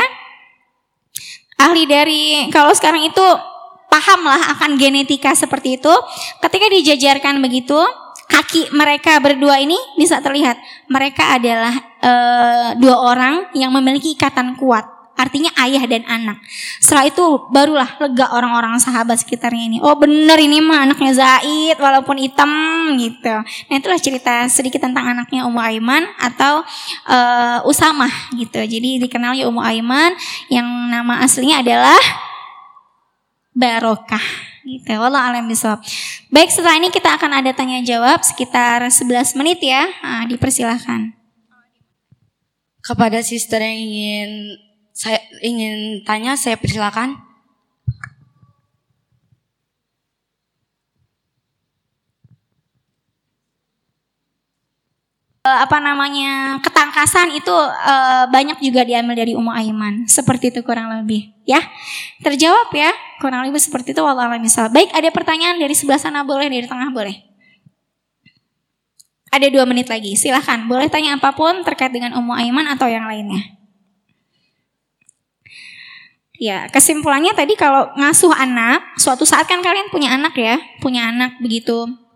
[1.58, 3.26] Ahli dari kalau sekarang itu
[3.88, 5.94] pahamlah akan genetika seperti itu.
[6.44, 7.80] Ketika dijajarkan begitu,
[8.28, 10.60] kaki mereka berdua ini bisa terlihat
[10.92, 11.74] mereka adalah
[12.04, 12.14] e,
[12.78, 14.98] dua orang yang memiliki ikatan kuat.
[15.18, 16.38] Artinya ayah dan anak.
[16.78, 19.78] Setelah itu barulah lega orang-orang sahabat sekitarnya ini.
[19.82, 22.54] Oh bener ini mah anaknya Zaid walaupun hitam
[23.02, 23.34] gitu.
[23.42, 26.62] Nah itulah cerita sedikit tentang anaknya Ummu Aiman atau
[27.10, 28.62] uh, Usamah gitu.
[28.62, 30.14] Jadi dikenalnya Ummu Aiman
[30.54, 31.98] yang nama aslinya adalah
[33.58, 34.22] barokah
[34.62, 34.94] gitu.
[35.02, 35.82] Wallah alam bisawab.
[36.30, 39.90] Baik, setelah ini kita akan ada tanya jawab sekitar 11 menit ya.
[40.06, 41.18] Nah, dipersilahkan.
[42.86, 44.30] Kepada sister yang ingin
[44.94, 47.27] saya ingin tanya, saya persilakan.
[55.64, 60.04] Apa namanya ketangkasan itu uh, banyak juga diambil dari Ummu Aiman.
[60.08, 61.32] Seperti itu kurang lebih.
[61.48, 61.64] Ya
[62.24, 62.92] terjawab ya.
[63.18, 66.22] Kurang lebih seperti itu walau misal baik ada pertanyaan dari sebelah sana?
[66.28, 67.16] Boleh dari tengah boleh.
[69.32, 70.16] Ada dua menit lagi.
[70.16, 73.44] Silahkan boleh tanya apa pun terkait dengan Ummu Aiman atau yang lainnya.
[76.38, 80.58] Ya kesimpulannya tadi kalau ngasuh anak suatu saat kan kalian punya anak ya.
[80.80, 82.07] Punya anak begitu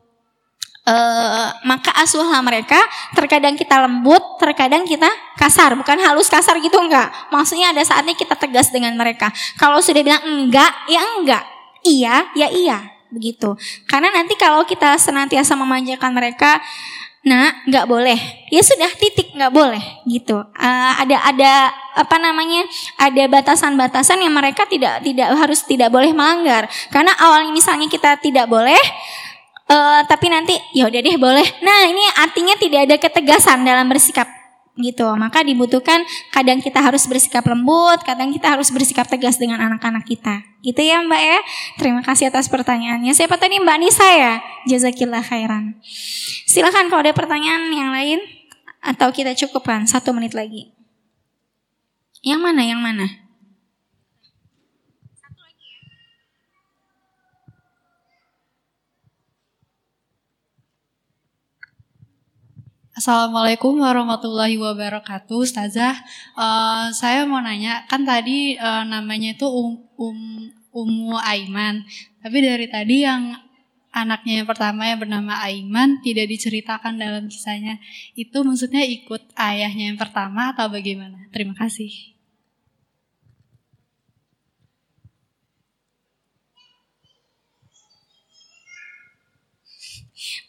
[0.92, 2.76] Uh, maka asuhlah mereka
[3.16, 5.08] terkadang kita lembut terkadang kita
[5.40, 7.08] kasar bukan halus kasar gitu enggak.
[7.32, 9.32] Maksudnya ada saatnya kita tegas dengan mereka.
[9.56, 11.44] Kalau sudah bilang enggak ya enggak.
[11.88, 12.78] Iya ya iya
[13.08, 13.56] begitu.
[13.88, 16.60] Karena nanti kalau kita senantiasa memanjakan mereka
[17.22, 18.20] nah nggak boleh.
[18.52, 20.44] Ya sudah titik nggak boleh gitu.
[20.58, 21.54] Uh, ada ada
[21.96, 22.68] apa namanya
[23.00, 26.68] ada batasan-batasan yang mereka tidak tidak harus tidak boleh melanggar.
[26.92, 28.82] Karena awalnya misalnya kita tidak boleh
[29.70, 31.48] Uh, tapi nanti ya udah deh boleh.
[31.64, 34.28] Nah ini artinya tidak ada ketegasan dalam bersikap
[34.80, 35.06] gitu.
[35.16, 40.44] Maka dibutuhkan kadang kita harus bersikap lembut, kadang kita harus bersikap tegas dengan anak-anak kita.
[40.66, 41.40] Gitu ya Mbak ya.
[41.78, 43.14] Terima kasih atas pertanyaannya.
[43.14, 44.34] Siapa tadi Mbak Nisa ya?
[44.68, 45.80] Jazakillah khairan.
[46.48, 48.20] Silahkan kalau ada pertanyaan yang lain
[48.82, 50.74] atau kita cukupkan satu menit lagi.
[52.22, 52.62] Yang mana?
[52.66, 53.08] Yang mana?
[63.02, 65.98] Assalamualaikum warahmatullahi wabarakatuh, Ustazah.
[66.38, 71.82] Uh, saya mau nanya, kan tadi uh, namanya itu um, um, Umu Aiman,
[72.22, 73.34] tapi dari tadi yang
[73.90, 77.82] anaknya yang pertama yang bernama Aiman tidak diceritakan dalam kisahnya.
[78.14, 81.26] Itu maksudnya ikut ayahnya yang pertama atau bagaimana?
[81.34, 82.21] Terima kasih.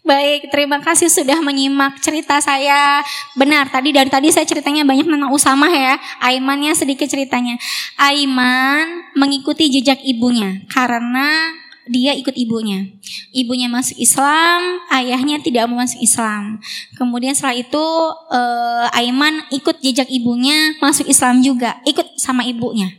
[0.03, 3.07] Baik, terima kasih sudah menyimak cerita saya.
[3.39, 5.95] Benar, tadi dari tadi saya ceritanya banyak tentang Usama ya.
[6.19, 7.55] Aimannya sedikit ceritanya.
[7.95, 11.55] Aiman mengikuti jejak ibunya karena
[11.87, 12.91] dia ikut ibunya.
[13.31, 16.59] Ibunya masuk Islam, ayahnya tidak mau masuk Islam.
[16.99, 17.87] Kemudian setelah itu
[18.31, 22.91] uh, Aiman ikut jejak ibunya masuk Islam juga, ikut sama ibunya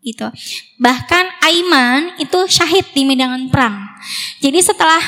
[0.00, 0.28] gitu.
[0.80, 3.84] Bahkan Aiman itu syahid di medan perang.
[4.40, 5.00] Jadi setelah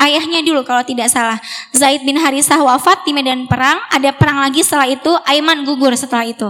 [0.00, 1.40] ayahnya dulu kalau tidak salah.
[1.72, 6.28] Zaid bin Harisah wafat di medan perang, ada perang lagi setelah itu, Aiman gugur setelah
[6.28, 6.48] itu.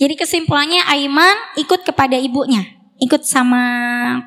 [0.00, 2.64] Jadi kesimpulannya Aiman ikut kepada ibunya,
[3.02, 3.62] ikut sama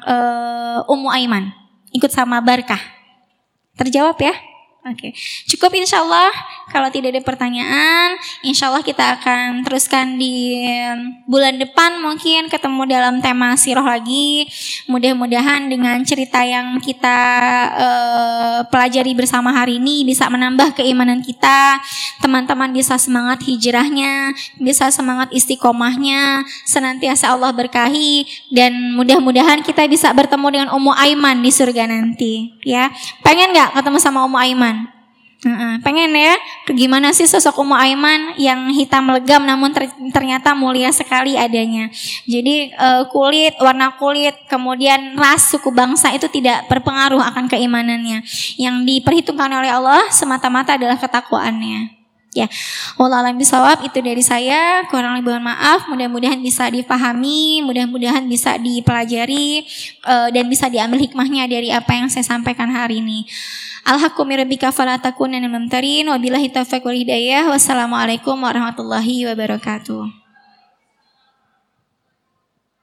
[0.05, 1.49] uh, Ummu Aiman,
[1.95, 2.79] ikut sama Barkah.
[3.79, 4.35] Terjawab ya?
[4.81, 5.11] Oke, okay.
[5.45, 6.33] cukup insya Allah.
[6.73, 10.57] Kalau tidak ada pertanyaan, insya Allah kita akan teruskan di
[11.29, 14.49] bulan depan mungkin ketemu dalam tema siroh lagi.
[14.89, 17.19] Mudah-mudahan dengan cerita yang kita
[17.77, 21.77] uh, pelajari bersama hari ini bisa menambah keimanan kita.
[22.17, 30.47] Teman-teman bisa semangat hijrahnya, bisa semangat istiqomahnya, senantiasa Allah berkahi dan mudah-mudahan kita bisa bertemu
[30.49, 32.57] dengan Ummu Aiman di surga nanti.
[32.65, 32.89] Ya,
[33.21, 34.70] pengen nggak ketemu sama Ummu Aiman?
[35.41, 36.37] Uh, pengen ya,
[36.69, 41.89] gimana sih sosok Ummu Aiman yang hitam legam namun ter ternyata mulia sekali adanya.
[42.29, 48.21] Jadi uh, kulit, warna kulit, kemudian ras, suku bangsa itu tidak berpengaruh akan keimanannya.
[48.61, 52.00] Yang diperhitungkan oleh Allah semata-mata adalah ketakwaannya.
[52.31, 52.47] Ya,
[52.95, 54.87] wallahualam bisawab itu dari saya.
[54.87, 55.83] Kurang lebih mohon maaf.
[55.91, 59.67] Mudah-mudahan bisa dipahami, mudah-mudahan bisa dipelajari
[60.07, 63.27] uh, dan bisa diambil hikmahnya dari apa yang saya sampaikan hari ini.
[63.83, 66.87] Alhaqqu rabbika fala wabillahi taufiq.
[67.51, 70.20] Wassalamualaikum warahmatullahi wabarakatuh.